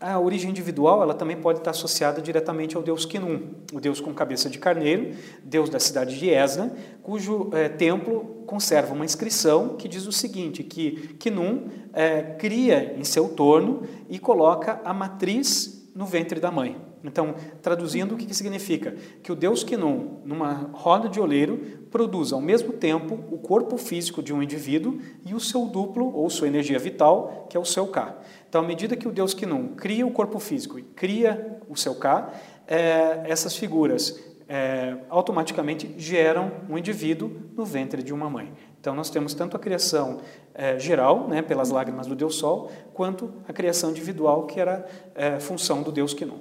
a 0.00 0.18
origem 0.18 0.50
individual 0.50 1.02
ela 1.02 1.14
também 1.14 1.36
pode 1.36 1.58
estar 1.58 1.70
associada 1.70 2.20
diretamente 2.20 2.76
ao 2.76 2.82
deus 2.82 3.04
Kinum, 3.04 3.54
o 3.72 3.80
deus 3.80 4.00
com 4.00 4.12
cabeça 4.12 4.50
de 4.50 4.58
carneiro, 4.58 5.14
deus 5.42 5.70
da 5.70 5.78
cidade 5.78 6.18
de 6.18 6.28
Esna, 6.28 6.72
cujo 7.02 7.50
é, 7.52 7.68
templo 7.68 8.42
conserva 8.46 8.92
uma 8.92 9.04
inscrição 9.04 9.76
que 9.76 9.88
diz 9.88 10.06
o 10.06 10.12
seguinte, 10.12 10.62
que 10.62 11.14
Kinum 11.18 11.68
é, 11.92 12.22
cria 12.22 12.94
em 12.98 13.04
seu 13.04 13.28
torno 13.28 13.82
e 14.08 14.18
coloca 14.18 14.80
a 14.84 14.92
matriz 14.92 15.90
no 15.94 16.06
ventre 16.06 16.40
da 16.40 16.50
mãe. 16.50 16.76
Então, 17.04 17.34
traduzindo, 17.60 18.14
o 18.14 18.16
que, 18.16 18.24
que 18.24 18.34
significa? 18.34 18.96
Que 19.22 19.30
o 19.30 19.36
Deus 19.36 19.62
Kinum, 19.62 20.22
numa 20.24 20.70
roda 20.72 21.06
de 21.06 21.20
oleiro, 21.20 21.58
produz 21.90 22.32
ao 22.32 22.40
mesmo 22.40 22.72
tempo 22.72 23.18
o 23.30 23.36
corpo 23.36 23.76
físico 23.76 24.22
de 24.22 24.32
um 24.32 24.42
indivíduo 24.42 24.98
e 25.24 25.34
o 25.34 25.40
seu 25.40 25.66
duplo, 25.66 26.10
ou 26.14 26.30
sua 26.30 26.48
energia 26.48 26.78
vital, 26.78 27.46
que 27.50 27.58
é 27.58 27.60
o 27.60 27.64
seu 27.64 27.86
K. 27.88 28.16
Então, 28.54 28.62
à 28.62 28.66
medida 28.68 28.94
que 28.94 29.08
o 29.08 29.10
Deus 29.10 29.34
Kinum 29.34 29.74
cria 29.74 30.06
o 30.06 30.12
corpo 30.12 30.38
físico 30.38 30.78
e 30.78 30.82
cria 30.84 31.60
o 31.68 31.74
seu 31.74 31.92
K, 31.96 32.32
é, 32.68 33.24
essas 33.24 33.56
figuras 33.56 34.16
é, 34.48 34.96
automaticamente 35.10 35.92
geram 35.98 36.52
um 36.70 36.78
indivíduo 36.78 37.32
no 37.56 37.64
ventre 37.64 38.00
de 38.00 38.14
uma 38.14 38.30
mãe. 38.30 38.52
Então, 38.80 38.94
nós 38.94 39.10
temos 39.10 39.34
tanto 39.34 39.56
a 39.56 39.58
criação 39.58 40.20
é, 40.54 40.78
geral, 40.78 41.26
né, 41.26 41.42
pelas 41.42 41.70
lágrimas 41.70 42.06
do 42.06 42.14
Deus 42.14 42.36
Sol, 42.36 42.70
quanto 42.92 43.34
a 43.48 43.52
criação 43.52 43.90
individual, 43.90 44.46
que 44.46 44.60
era 44.60 44.86
é, 45.16 45.40
função 45.40 45.82
do 45.82 45.90
Deus 45.90 46.14
Kinum. 46.14 46.38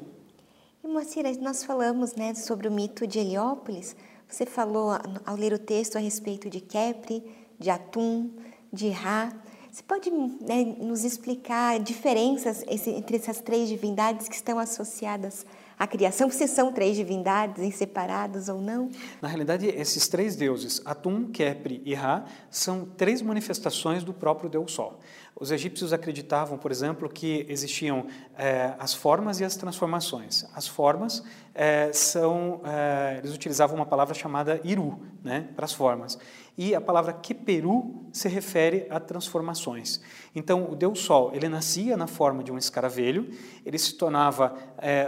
E 0.84 0.88
Moacir, 0.88 1.26
nós 1.41 1.63
falamos 1.63 2.13
né, 2.13 2.36
sobre 2.36 2.67
o 2.67 2.71
mito 2.71 3.08
de 3.08 3.17
Heliópolis. 3.17 3.95
Você 4.28 4.45
falou 4.45 4.91
ao 5.26 5.36
ler 5.36 5.52
o 5.52 5.58
texto 5.58 5.95
a 5.95 5.99
respeito 5.99 6.47
de 6.47 6.62
Kepri, 6.62 7.23
de 7.58 7.71
Atum, 7.71 8.30
de 8.71 8.89
Ra. 8.89 9.32
Você 9.73 9.81
pode 9.81 10.12
né, 10.12 10.75
nos 10.79 11.03
explicar 11.03 11.79
diferenças 11.79 12.63
entre 12.67 13.17
essas 13.17 13.41
três 13.41 13.67
divindades 13.67 14.29
que 14.29 14.36
estão 14.36 14.59
associadas 14.59 15.47
à 15.79 15.88
criação? 15.88 16.29
Se 16.29 16.47
são 16.47 16.71
três 16.71 16.95
divindades 16.95 17.63
em 17.63 17.71
separados 17.71 18.49
ou 18.49 18.62
não? 18.62 18.91
Na 19.19 19.27
realidade, 19.27 19.65
esses 19.65 20.07
três 20.07 20.36
deuses, 20.36 20.79
Atum, 20.86 21.25
Kepri 21.25 21.81
e 21.83 21.95
Ra, 21.95 22.23
são 22.51 22.86
três 22.86 23.19
manifestações 23.23 24.03
do 24.03 24.13
próprio 24.13 24.47
Deus 24.47 24.71
Sol. 24.71 24.99
Os 25.36 25.52
egípcios 25.52 25.91
acreditavam, 25.91 26.58
por 26.58 26.72
exemplo, 26.72 27.10
que 27.10 27.46
existiam 27.50 28.06
é, 28.38 28.74
as 28.78 28.93
formas 28.93 29.39
e 29.39 29.43
as 29.43 29.56
transformações. 29.56 30.46
As 30.54 30.67
formas 30.67 31.24
é, 31.56 31.91
são, 31.91 32.62
é, 32.63 33.17
eles 33.17 33.34
utilizavam 33.34 33.76
uma 33.76 33.86
palavra 33.86 34.13
chamada 34.13 34.62
iru, 34.63 35.00
né, 35.24 35.50
para 35.56 35.65
as 35.65 35.74
formas. 35.74 36.19
E 36.56 36.76
a 36.76 36.80
palavra 36.80 37.13
keperu 37.13 38.06
se 38.12 38.30
refere 38.30 38.86
a 38.91 39.00
transformações. 39.00 40.02
Então, 40.36 40.72
o 40.72 40.76
Deus 40.76 41.00
Sol, 41.00 41.32
ele 41.34 41.50
nascia 41.50 41.98
na 41.98 42.06
forma 42.06 42.43
de 42.43 42.52
um 42.52 42.58
escaravelho, 42.60 43.28
ele 43.65 43.80
se 43.80 43.96
tornava 43.96 44.56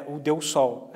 o 0.08 0.18
Deus 0.18 0.48
Sol, 0.48 0.92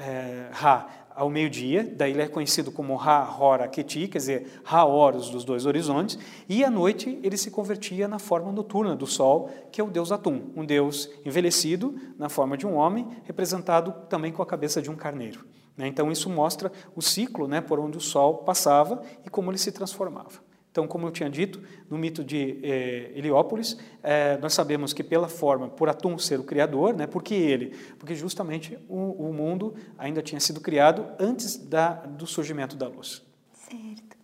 Ra, 0.52 0.88
ao 1.19 1.29
meio-dia, 1.29 1.93
daí 1.97 2.13
ele 2.13 2.21
é 2.21 2.29
conhecido 2.29 2.71
como 2.71 2.97
Ha-Hora 2.97 3.67
Keti, 3.67 4.08
quer 4.08 4.19
dizer, 4.19 4.62
Ha-Horus 4.63 5.29
dos 5.29 5.43
dois 5.43 5.65
horizontes, 5.65 6.17
e 6.47 6.63
à 6.63 6.69
noite 6.69 7.19
ele 7.21 7.36
se 7.36 7.51
convertia 7.51 8.08
na 8.08 8.17
forma 8.17 8.53
noturna 8.53 8.95
do 8.95 9.05
sol, 9.05 9.49
que 9.69 9.82
é 9.82 9.84
o 9.84 9.89
deus 9.89 10.13
Atum, 10.13 10.43
um 10.55 10.65
deus 10.65 11.10
envelhecido 11.25 11.93
na 12.17 12.29
forma 12.29 12.55
de 12.55 12.65
um 12.65 12.73
homem, 12.73 13.05
representado 13.25 13.93
também 14.08 14.32
com 14.32 14.41
a 14.41 14.45
cabeça 14.45 14.82
de 14.82 14.89
um 14.89 14.95
carneiro. 14.95 15.45
Né? 15.75 15.88
Então 15.88 16.10
isso 16.10 16.29
mostra 16.29 16.71
o 16.95 17.01
ciclo 17.01 17.49
né, 17.49 17.60
por 17.60 17.82
onde 17.82 17.97
o 17.97 18.01
sol 18.01 18.38
passava 18.38 19.01
e 19.25 19.29
como 19.29 19.51
ele 19.51 19.58
se 19.58 19.73
transformava. 19.73 20.49
Então, 20.71 20.88
como 20.88 21.08
eu 21.08 21.12
tinha 21.12 21.29
dito, 21.29 21.62
no 21.89 21.97
mito 21.97 22.23
de 22.23 22.60
eh, 22.62 23.12
Heliópolis, 23.15 23.77
eh, 24.03 24.38
nós 24.41 24.53
sabemos 24.53 24.93
que 24.93 25.03
pela 25.03 25.27
forma, 25.27 25.67
por 25.67 25.89
Atum 25.89 26.17
ser 26.17 26.39
o 26.39 26.43
criador, 26.43 26.93
né, 26.93 27.08
por 27.08 27.23
que 27.23 27.34
ele? 27.34 27.75
Porque 27.97 28.13
justamente 28.13 28.77
o, 28.88 29.29
o 29.29 29.34
mundo 29.34 29.73
ainda 29.97 30.21
tinha 30.21 30.39
sido 30.39 30.62
criado 30.62 31.08
antes 31.19 31.58
da, 31.58 31.93
do 31.93 32.27
surgimento 32.27 32.75
da 32.75 32.88
luz. 32.88 33.23
Certo. 33.53 34.17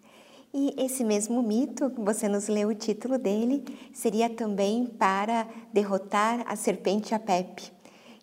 E 0.53 0.73
esse 0.77 1.03
mesmo 1.03 1.43
mito, 1.43 1.91
você 1.97 2.29
nos 2.29 2.47
leu 2.47 2.69
o 2.69 2.75
título 2.75 3.17
dele, 3.17 3.61
seria 3.91 4.29
também 4.29 4.85
para 4.85 5.47
derrotar 5.73 6.45
a 6.47 6.55
serpente 6.55 7.13
Apep. 7.13 7.74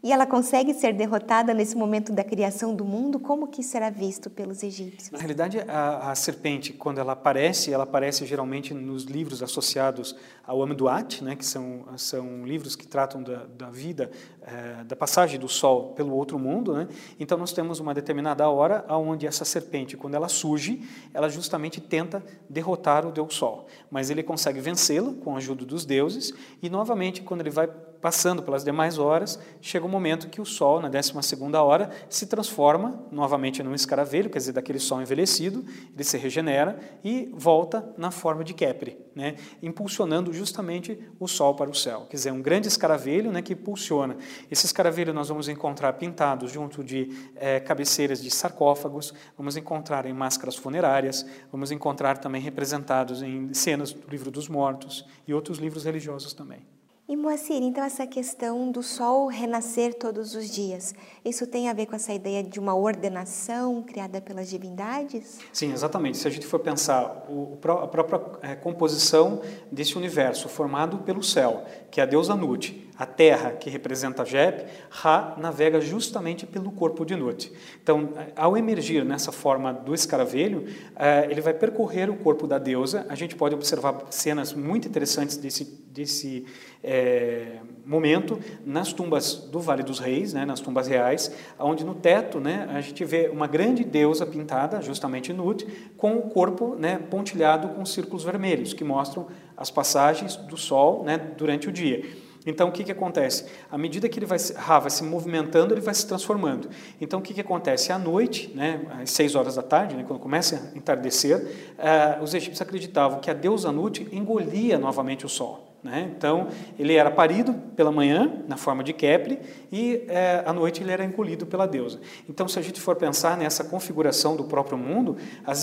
E 0.03 0.11
ela 0.11 0.27
consegue 0.27 0.75
ser 0.75 0.93
derrotada 0.93 1.55
nesse 1.55 1.77
momento 1.77 2.13
da 2.13 2.25
criação 2.25 2.75
do 2.75 2.85
mundo? 2.85 3.21
Como 3.21 3.47
que 3.47 3.63
será 3.63 3.89
visto 3.89 4.29
pelos 4.29 4.65
egípcios? 4.65 5.13
Na 5.13 5.19
realidade, 5.19 5.61
a, 5.61 6.11
a 6.11 6.15
serpente, 6.17 6.73
quando 6.73 6.99
ela 6.99 7.13
aparece, 7.13 7.73
ela 7.73 7.85
aparece 7.85 8.27
geralmente 8.27 8.75
nos 8.75 9.05
livros 9.05 9.45
associados 9.45 10.17
ao 10.45 10.61
Amduat, 10.61 11.23
né, 11.23 11.37
que 11.37 11.47
são, 11.47 11.85
são 11.97 12.45
livros 12.45 12.75
que 12.75 12.85
tratam 12.85 13.23
da, 13.23 13.45
da 13.57 13.71
vida, 13.71 14.11
é, 14.43 14.83
da 14.83 14.97
passagem 14.97 15.39
do 15.39 15.49
Sol 15.49 15.93
pelo 15.93 16.13
outro 16.15 16.37
mundo. 16.37 16.75
Né? 16.75 16.89
Então, 17.21 17.39
nós 17.39 17.53
temos 17.53 17.79
uma 17.79 17.95
determinada 17.95 18.49
hora 18.49 18.85
onde 18.89 19.25
essa 19.25 19.45
serpente, 19.45 19.97
quando 19.97 20.17
ela 20.17 20.29
surge, 20.29 20.83
ela 21.15 21.29
justamente 21.29 21.81
tenta 21.81 22.25
derrotar 22.51 23.07
o 23.07 23.13
Deus 23.13 23.35
Sol. 23.35 23.69
Mas 23.89 24.11
ele 24.11 24.25
consegue 24.25 24.59
vencê-la 24.59 25.13
com 25.23 25.37
a 25.37 25.39
ajuda 25.39 25.65
dos 25.65 25.85
deuses, 25.85 26.35
e 26.61 26.69
novamente, 26.69 27.23
quando 27.23 27.43
ele 27.43 27.51
vai 27.51 27.69
passando 28.03 28.43
pelas 28.43 28.65
demais 28.65 28.99
horas, 28.99 29.39
chega 29.61 29.85
o 29.85 29.89
um 29.89 29.91
momento 29.91 30.29
que 30.29 30.41
o 30.41 30.45
Sol, 30.45 30.81
na 30.81 30.89
12 30.89 31.13
hora, 31.57 31.89
se 32.11 32.27
transforma 32.27 33.07
novamente 33.13 33.63
num 33.63 33.75
escaravelho, 33.75 34.29
quer 34.29 34.39
dizer, 34.39 34.53
daquele 34.53 34.81
Sol 34.81 35.01
envelhecido, 35.01 35.65
ele 35.95 36.03
se 36.03 36.19
regenera 36.19 36.79
e 37.05 37.31
volta 37.33 37.95
na 37.97 38.11
forma 38.11 38.43
de 38.43 38.53
Kepri, 38.53 38.99
né, 39.15 39.37
impulsionando 39.63 40.33
justamente 40.33 40.99
o 41.21 41.29
Sol 41.29 41.55
para 41.55 41.71
o 41.71 41.75
céu. 41.75 42.07
Quer 42.11 42.17
dizer, 42.17 42.33
um 42.33 42.43
grande 42.43 42.67
escaravelho 42.67 43.31
né, 43.31 43.41
que 43.41 43.53
impulsiona. 43.53 44.17
Esse 44.51 44.67
escaravelho 44.67 45.15
nós 45.15 45.29
vamos 45.29 45.49
encontrar 45.49 45.93
pintados 45.93 46.51
junto 46.51 46.83
de 46.83 47.31
é, 47.37 47.61
cabeceiras 47.61 48.21
de 48.21 48.33
sarcófagos, 48.33 49.15
vamos 49.39 49.57
encontrar 49.57 50.07
em 50.07 50.13
máscaras 50.13 50.57
funerárias, 50.57 51.25
vamos 51.53 51.71
encontrar 51.71 52.19
também 52.19 52.43
representados 52.43 53.23
em 53.23 53.55
cenas 53.55 53.93
do 53.93 54.11
Livro 54.11 54.29
dos 54.29 54.49
Mortos 54.49 55.07
e 55.25 55.33
outros 55.33 55.59
livros 55.59 55.85
religiosos 55.85 56.33
também. 56.33 56.67
E 57.09 57.17
Moacir, 57.17 57.61
então 57.61 57.83
essa 57.83 58.07
questão 58.07 58.71
do 58.71 58.81
sol 58.81 59.27
renascer 59.27 59.93
todos 59.93 60.37
os 60.37 60.49
dias, 60.49 60.95
isso 61.25 61.49
tem 61.49 61.69
a 61.69 61.73
ver 61.73 61.87
com 61.87 61.97
essa 61.97 62.13
ideia 62.13 62.45
de 62.45 62.61
uma 62.61 62.77
ordenação 62.77 63.83
criada 63.83 64.21
pelas 64.21 64.49
divindades? 64.49 65.41
Sim, 65.53 65.73
exatamente. 65.73 66.17
Se 66.17 66.29
a 66.29 66.31
gente 66.31 66.47
for 66.47 66.61
pensar 66.61 67.27
o, 67.29 67.59
a 67.65 67.89
própria 67.89 68.21
é, 68.41 68.55
composição 68.55 69.43
desse 69.71 69.99
universo 69.99 70.49
formado 70.49 70.99
pelo 70.99 71.25
céu, 71.25 71.65
que 71.91 72.01
é 72.01 72.05
a 72.05 72.07
deusa 72.07 72.37
Nut, 72.37 72.89
a 72.97 73.05
terra, 73.05 73.51
que 73.51 73.69
representa 73.69 74.25
Jeb, 74.25 74.65
Ra 74.89 75.35
navega 75.37 75.81
justamente 75.81 76.47
pelo 76.47 76.71
corpo 76.71 77.05
de 77.05 77.17
Nut. 77.17 77.53
Então, 77.83 78.11
ao 78.37 78.57
emergir 78.57 79.05
nessa 79.05 79.33
forma 79.33 79.73
do 79.73 79.93
escaravelho, 79.93 80.67
é, 80.95 81.27
ele 81.29 81.41
vai 81.41 81.53
percorrer 81.53 82.09
o 82.09 82.17
corpo 82.17 82.47
da 82.47 82.59
deusa. 82.59 83.05
A 83.09 83.17
gente 83.17 83.35
pode 83.35 83.57
observar 83.57 84.05
cenas 84.11 84.53
muito 84.53 84.87
interessantes 84.87 85.37
desse, 85.37 85.65
desse 85.65 86.47
é, 86.83 87.59
momento 87.85 88.39
nas 88.65 88.93
tumbas 88.93 89.35
do 89.35 89.61
Vale 89.61 89.83
dos 89.83 89.99
Reis, 89.99 90.33
né, 90.33 90.45
nas 90.45 90.61
tumbas 90.61 90.87
reais, 90.87 91.35
onde 91.59 91.85
no 91.85 91.95
teto 91.95 92.41
né, 92.41 92.69
a 92.73 92.81
gente 92.81 93.05
vê 93.05 93.29
uma 93.33 93.47
grande 93.47 93.85
deusa 93.85 94.27
pintada, 94.27 94.81
justamente 94.81 95.33
Nut, 95.33 95.67
com 95.97 96.17
o 96.17 96.23
corpo 96.23 96.75
né, 96.77 96.99
pontilhado 96.99 97.69
com 97.69 97.85
círculos 97.85 98.25
vermelhos, 98.25 98.73
que 98.73 98.85
mostram 98.85 99.27
as 99.57 99.71
passagens 99.71 100.37
do 100.37 100.57
sol 100.57 101.05
né, 101.05 101.19
durante 101.37 101.69
o 101.69 101.73
dia. 101.73 102.05
Então, 102.45 102.69
o 102.69 102.73
que, 102.73 102.83
que 102.83 102.91
acontece? 102.91 103.47
À 103.71 103.79
medida 103.79 104.09
que 104.09 104.19
ele 104.19 104.27
vai, 104.27 104.39
vai 104.39 104.91
se 104.91 105.05
movimentando, 105.05 105.75
ele 105.75 105.81
vai 105.81 105.95
se 105.95 106.07
transformando. 106.07 106.69
Então, 107.01 107.21
o 107.21 107.23
que, 107.23 107.33
que 107.33 107.41
acontece? 107.41 107.93
À 107.93 107.99
noite, 107.99 108.53
né, 108.53 108.81
às 109.01 109.11
seis 109.11 109.37
horas 109.37 109.55
da 109.55 109.63
tarde, 109.63 109.95
né, 109.95 110.05
quando 110.07 110.19
começa 110.19 110.73
a 110.75 110.77
entardecer, 110.77 111.37
uh, 111.39 112.23
os 112.23 112.35
egípcios 112.35 112.61
acreditavam 112.61 113.21
que 113.21 113.31
a 113.31 113.35
deusa 113.35 113.71
Nut 113.71 114.09
engolia 114.11 114.77
novamente 114.77 115.25
o 115.25 115.29
sol. 115.29 115.72
Né? 115.83 116.13
Então, 116.17 116.47
ele 116.79 116.95
era 116.95 117.11
parido 117.11 117.53
pela 117.75 117.91
manhã, 117.91 118.45
na 118.47 118.57
forma 118.57 118.85
de 118.85 118.93
Kepri, 118.93 119.41
e 119.71 120.05
é, 120.07 120.43
à 120.47 120.53
noite 120.53 120.81
ele 120.81 120.93
era 120.93 121.05
engolido 121.05 121.45
pela 121.45 121.67
deusa. 121.67 122.01
Então, 122.29 122.47
se 122.47 122.57
a 122.59 122.63
gente 122.63 122.81
for 122.81 122.95
pensar 122.95 123.37
nessa 123.37 123.65
configuração 123.65 124.37
do 124.37 124.45
próprio 124.45 124.79
mundo, 124.79 125.17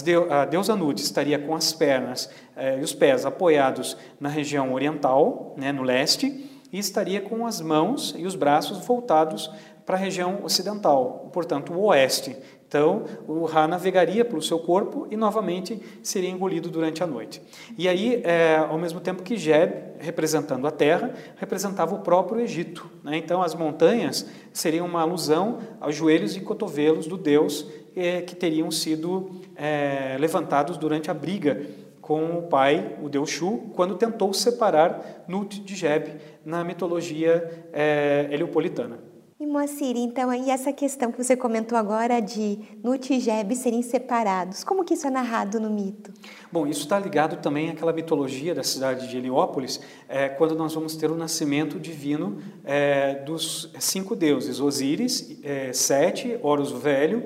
deu, 0.04 0.32
a 0.32 0.44
deusa 0.44 0.76
Nut 0.76 1.02
estaria 1.02 1.40
com 1.40 1.56
as 1.56 1.72
pernas 1.72 2.30
é, 2.56 2.80
e 2.80 2.82
os 2.82 2.94
pés 2.94 3.26
apoiados 3.26 3.96
na 4.20 4.28
região 4.28 4.74
oriental, 4.74 5.54
né, 5.56 5.72
no 5.72 5.84
leste, 5.84 6.50
e 6.72 6.78
estaria 6.78 7.22
com 7.22 7.48
as 7.48 7.62
mãos 7.62 8.14
e 8.18 8.26
os 8.26 8.36
braços 8.36 8.86
voltados 8.86 9.50
para 9.86 9.96
a 9.96 10.00
região 10.00 10.42
ocidental, 10.44 11.30
portanto, 11.34 11.74
o 11.74 11.86
oeste. 11.86 12.38
Então, 12.70 13.04
o 13.28 13.46
Ra 13.46 13.68
navegaria 13.68 14.24
pelo 14.24 14.44
seu 14.44 14.60
corpo 14.60 15.08
e 15.10 15.18
novamente 15.18 15.82
seria 16.04 16.30
engolido 16.30 16.70
durante 16.70 17.04
a 17.04 17.08
noite. 17.08 17.42
E 17.76 17.90
aí, 17.90 18.22
é, 18.24 18.58
ao 18.58 18.78
mesmo 18.78 19.00
tempo 19.00 19.24
que 19.24 19.36
Jeb, 19.38 19.74
representando 19.98 20.68
a 20.68 20.72
terra, 20.72 21.12
representava 21.38 21.96
o 21.96 22.02
próprio 22.02 22.40
Egito. 22.40 22.88
Né? 23.04 23.18
Então, 23.18 23.42
as 23.42 23.56
montanhas 23.56 24.30
seriam 24.54 24.86
uma 24.86 25.02
alusão 25.02 25.58
aos 25.82 25.96
joelhos 25.96 26.38
e 26.38 26.42
cotovelos 26.42 27.08
do 27.08 27.18
Deus 27.18 27.66
é, 27.96 28.22
que 28.22 28.36
teriam 28.36 28.70
sido 28.70 29.32
é, 29.56 30.16
levantados 30.20 30.78
durante 30.78 31.10
a 31.10 31.14
briga 31.14 31.66
com 32.00 32.38
o 32.38 32.44
pai, 32.44 32.98
o 33.02 33.10
deus 33.10 33.32
Shu, 33.32 33.72
quando 33.76 33.96
tentou 33.96 34.32
separar 34.32 35.24
Nut 35.28 35.60
de 35.60 35.76
Jeb 35.76 36.20
na 36.46 36.64
mitologia 36.64 37.68
é, 37.74 38.28
heliopolitana. 38.30 39.09
E 39.42 39.48
Moacir, 39.48 39.96
então, 39.96 40.30
aí 40.30 40.50
essa 40.50 40.74
questão 40.74 41.14
que 41.14 41.24
você 41.24 41.34
comentou 41.34 41.78
agora 41.78 42.20
de 42.20 42.60
Nut 42.84 43.14
e 43.14 43.22
Jeb 43.22 43.56
serem 43.56 43.82
separados, 43.82 44.66
como 44.66 44.84
que 44.84 44.96
isso 44.96 45.08
é 45.08 45.10
narrado 45.10 45.62
no 45.62 45.70
mito? 45.70 46.12
Bom, 46.52 46.68
isso 46.68 46.82
está 46.82 47.00
ligado 47.00 47.42
também 47.42 47.70
àquela 47.70 47.94
mitologia 47.94 48.54
da 48.54 48.64
cidade 48.64 49.08
de 49.08 49.16
Heliópolis, 49.16 49.80
é, 50.10 50.28
quando 50.28 50.56
nós 50.56 50.74
vamos 50.74 50.98
ter 50.98 51.10
o 51.10 51.16
nascimento 51.16 51.80
divino 51.80 52.40
é, 52.66 53.16
dos 53.24 53.72
cinco 53.80 54.14
deuses, 54.14 54.60
Osíris, 54.60 55.40
é, 55.42 55.72
Sete, 55.72 56.38
Horus 56.44 56.74
Velho, 56.74 57.24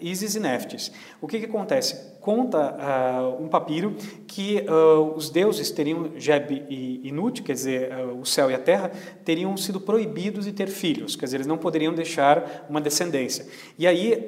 Isis 0.00 0.34
e 0.34 0.40
Neftis. 0.40 0.92
O 1.20 1.26
que, 1.26 1.38
que 1.38 1.46
acontece? 1.46 2.16
Conta 2.20 2.74
uh, 2.74 3.42
um 3.42 3.46
papiro 3.46 3.94
que 4.26 4.64
uh, 4.68 5.14
os 5.14 5.30
deuses 5.30 5.70
teriam, 5.70 6.10
Jeb 6.16 6.64
e, 6.68 7.00
e 7.04 7.12
Nut, 7.12 7.42
quer 7.42 7.52
dizer, 7.52 7.92
uh, 7.92 8.20
o 8.20 8.26
céu 8.26 8.50
e 8.50 8.54
a 8.54 8.58
terra, 8.58 8.90
teriam 9.24 9.56
sido 9.56 9.80
proibidos 9.80 10.44
de 10.44 10.52
ter 10.52 10.66
filhos, 10.66 11.14
quer 11.14 11.26
dizer, 11.26 11.36
eles 11.36 11.46
não 11.46 11.56
poderiam 11.56 11.94
deixar 11.94 12.66
uma 12.68 12.80
descendência. 12.80 13.46
E 13.78 13.86
aí, 13.86 14.26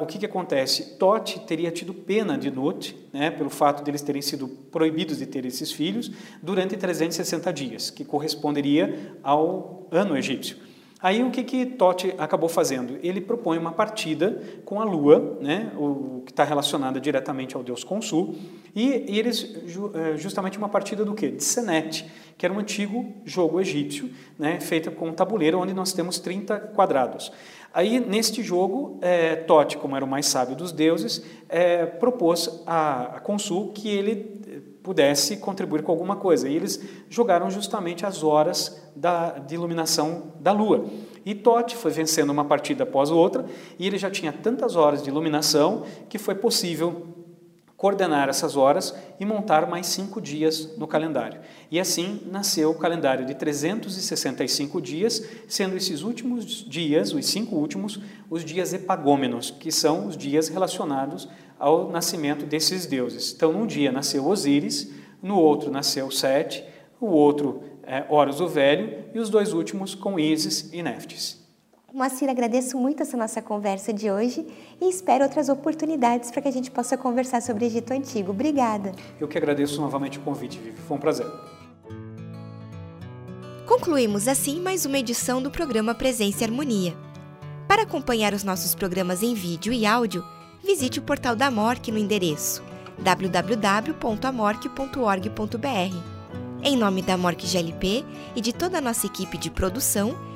o 0.00 0.06
que, 0.06 0.18
que 0.18 0.26
acontece? 0.26 0.96
Tote 0.96 1.38
teria 1.40 1.70
tido 1.70 1.94
pena 1.94 2.36
de 2.36 2.50
Nut, 2.50 2.96
né, 3.12 3.30
pelo 3.30 3.50
fato 3.50 3.84
de 3.84 3.90
eles 3.90 4.02
terem 4.02 4.22
sido 4.22 4.48
proibidos 4.48 5.18
de 5.18 5.26
ter 5.26 5.44
esses 5.46 5.70
filhos, 5.70 6.10
durante 6.42 6.76
360 6.76 7.52
dias, 7.52 7.90
que 7.90 8.04
corresponderia 8.04 9.16
ao 9.22 9.86
ano 9.90 10.16
egípcio. 10.16 10.56
Aí 11.00 11.22
o 11.22 11.30
que 11.30 11.44
que 11.44 11.66
Totti 11.66 12.14
acabou 12.16 12.48
fazendo? 12.48 12.98
Ele 13.02 13.20
propõe 13.20 13.58
uma 13.58 13.72
partida 13.72 14.42
com 14.64 14.80
a 14.80 14.84
Lua, 14.84 15.38
né, 15.42 15.70
o 15.76 16.22
que 16.24 16.32
está 16.32 16.42
relacionada 16.42 16.98
diretamente 16.98 17.54
ao 17.54 17.62
deus 17.62 17.84
Khonsu, 17.84 18.34
e, 18.74 19.04
e 19.06 19.18
eles 19.18 19.54
é, 19.94 20.16
justamente 20.16 20.56
uma 20.56 20.70
partida 20.70 21.04
do 21.04 21.14
que? 21.14 21.28
De 21.28 21.44
Senet, 21.44 22.06
que 22.38 22.46
era 22.46 22.54
um 22.54 22.58
antigo 22.58 23.12
jogo 23.26 23.60
egípcio, 23.60 24.10
né, 24.38 24.58
feito 24.58 24.90
com 24.90 25.08
um 25.08 25.12
tabuleiro 25.12 25.58
onde 25.58 25.74
nós 25.74 25.92
temos 25.92 26.18
30 26.18 26.58
quadrados. 26.74 27.30
Aí 27.74 28.00
neste 28.00 28.42
jogo, 28.42 28.98
é, 29.02 29.36
Totti, 29.36 29.76
como 29.76 29.94
era 29.96 30.04
o 30.04 30.08
mais 30.08 30.24
sábio 30.24 30.56
dos 30.56 30.72
deuses, 30.72 31.22
é, 31.46 31.84
propôs 31.84 32.62
a, 32.66 33.16
a 33.16 33.20
Khonsu 33.20 33.70
que 33.74 33.88
ele 33.88 34.72
pudesse 34.86 35.38
contribuir 35.38 35.82
com 35.82 35.90
alguma 35.90 36.14
coisa. 36.14 36.48
E 36.48 36.54
eles 36.54 36.80
jogaram 37.10 37.50
justamente 37.50 38.06
as 38.06 38.22
horas 38.22 38.80
da, 38.94 39.30
de 39.30 39.56
iluminação 39.56 40.34
da 40.38 40.52
Lua. 40.52 40.84
E 41.24 41.34
Tote 41.34 41.74
foi 41.74 41.90
vencendo 41.90 42.30
uma 42.30 42.44
partida 42.44 42.84
após 42.84 43.10
outra, 43.10 43.44
e 43.80 43.84
ele 43.84 43.98
já 43.98 44.08
tinha 44.08 44.32
tantas 44.32 44.76
horas 44.76 45.02
de 45.02 45.10
iluminação 45.10 45.82
que 46.08 46.18
foi 46.18 46.36
possível 46.36 47.15
coordenar 47.76 48.28
essas 48.28 48.56
horas 48.56 48.94
e 49.20 49.24
montar 49.24 49.68
mais 49.68 49.86
cinco 49.86 50.20
dias 50.20 50.76
no 50.78 50.86
calendário. 50.86 51.40
E 51.70 51.78
assim 51.78 52.22
nasceu 52.26 52.70
o 52.70 52.78
calendário 52.78 53.26
de 53.26 53.34
365 53.34 54.80
dias, 54.80 55.22
sendo 55.46 55.76
esses 55.76 56.02
últimos 56.02 56.64
dias, 56.68 57.12
os 57.12 57.26
cinco 57.26 57.56
últimos, 57.56 58.00
os 58.30 58.44
dias 58.44 58.72
epagômenos, 58.72 59.50
que 59.50 59.70
são 59.70 60.06
os 60.06 60.16
dias 60.16 60.48
relacionados 60.48 61.28
ao 61.58 61.90
nascimento 61.90 62.46
desses 62.46 62.86
deuses. 62.86 63.32
Então, 63.34 63.52
num 63.52 63.66
dia 63.66 63.92
nasceu 63.92 64.26
Osíris, 64.26 64.90
no 65.22 65.38
outro 65.38 65.70
nasceu 65.70 66.10
Sete, 66.10 66.64
o 67.00 67.06
outro 67.06 67.62
é, 67.82 68.04
Horus 68.08 68.40
o 68.40 68.48
Velho, 68.48 69.04
e 69.14 69.18
os 69.18 69.28
dois 69.28 69.52
últimos 69.52 69.94
com 69.94 70.18
Isis 70.18 70.70
e 70.72 70.82
Neftis. 70.82 71.45
Moacir, 71.96 72.28
agradeço 72.28 72.78
muito 72.78 73.02
essa 73.02 73.16
nossa 73.16 73.40
conversa 73.40 73.90
de 73.90 74.10
hoje 74.10 74.46
e 74.78 74.90
espero 74.90 75.24
outras 75.24 75.48
oportunidades 75.48 76.30
para 76.30 76.42
que 76.42 76.48
a 76.48 76.52
gente 76.52 76.70
possa 76.70 76.94
conversar 76.94 77.40
sobre 77.40 77.64
o 77.64 77.66
Egito 77.66 77.90
Antigo. 77.90 78.32
Obrigada. 78.32 78.92
Eu 79.18 79.26
que 79.26 79.38
agradeço 79.38 79.80
novamente 79.80 80.18
o 80.18 80.20
convite, 80.20 80.58
Vivi. 80.58 80.76
Foi 80.76 80.98
um 80.98 81.00
prazer. 81.00 81.26
Concluímos 83.66 84.28
assim 84.28 84.60
mais 84.60 84.84
uma 84.84 84.98
edição 84.98 85.40
do 85.40 85.50
programa 85.50 85.94
Presença 85.94 86.42
e 86.42 86.44
Harmonia. 86.44 86.94
Para 87.66 87.84
acompanhar 87.84 88.34
os 88.34 88.44
nossos 88.44 88.74
programas 88.74 89.22
em 89.22 89.32
vídeo 89.32 89.72
e 89.72 89.86
áudio, 89.86 90.22
visite 90.62 90.98
o 90.98 91.02
portal 91.02 91.34
da 91.34 91.50
MORC 91.50 91.90
no 91.90 91.96
endereço 91.96 92.62
www.amorc.org.br. 92.98 95.96
Em 96.62 96.76
nome 96.76 97.00
da 97.00 97.16
MORC 97.16 97.46
GLP 97.46 98.04
e 98.34 98.40
de 98.42 98.52
toda 98.52 98.76
a 98.76 98.82
nossa 98.82 99.06
equipe 99.06 99.38
de 99.38 99.50
produção, 99.50 100.35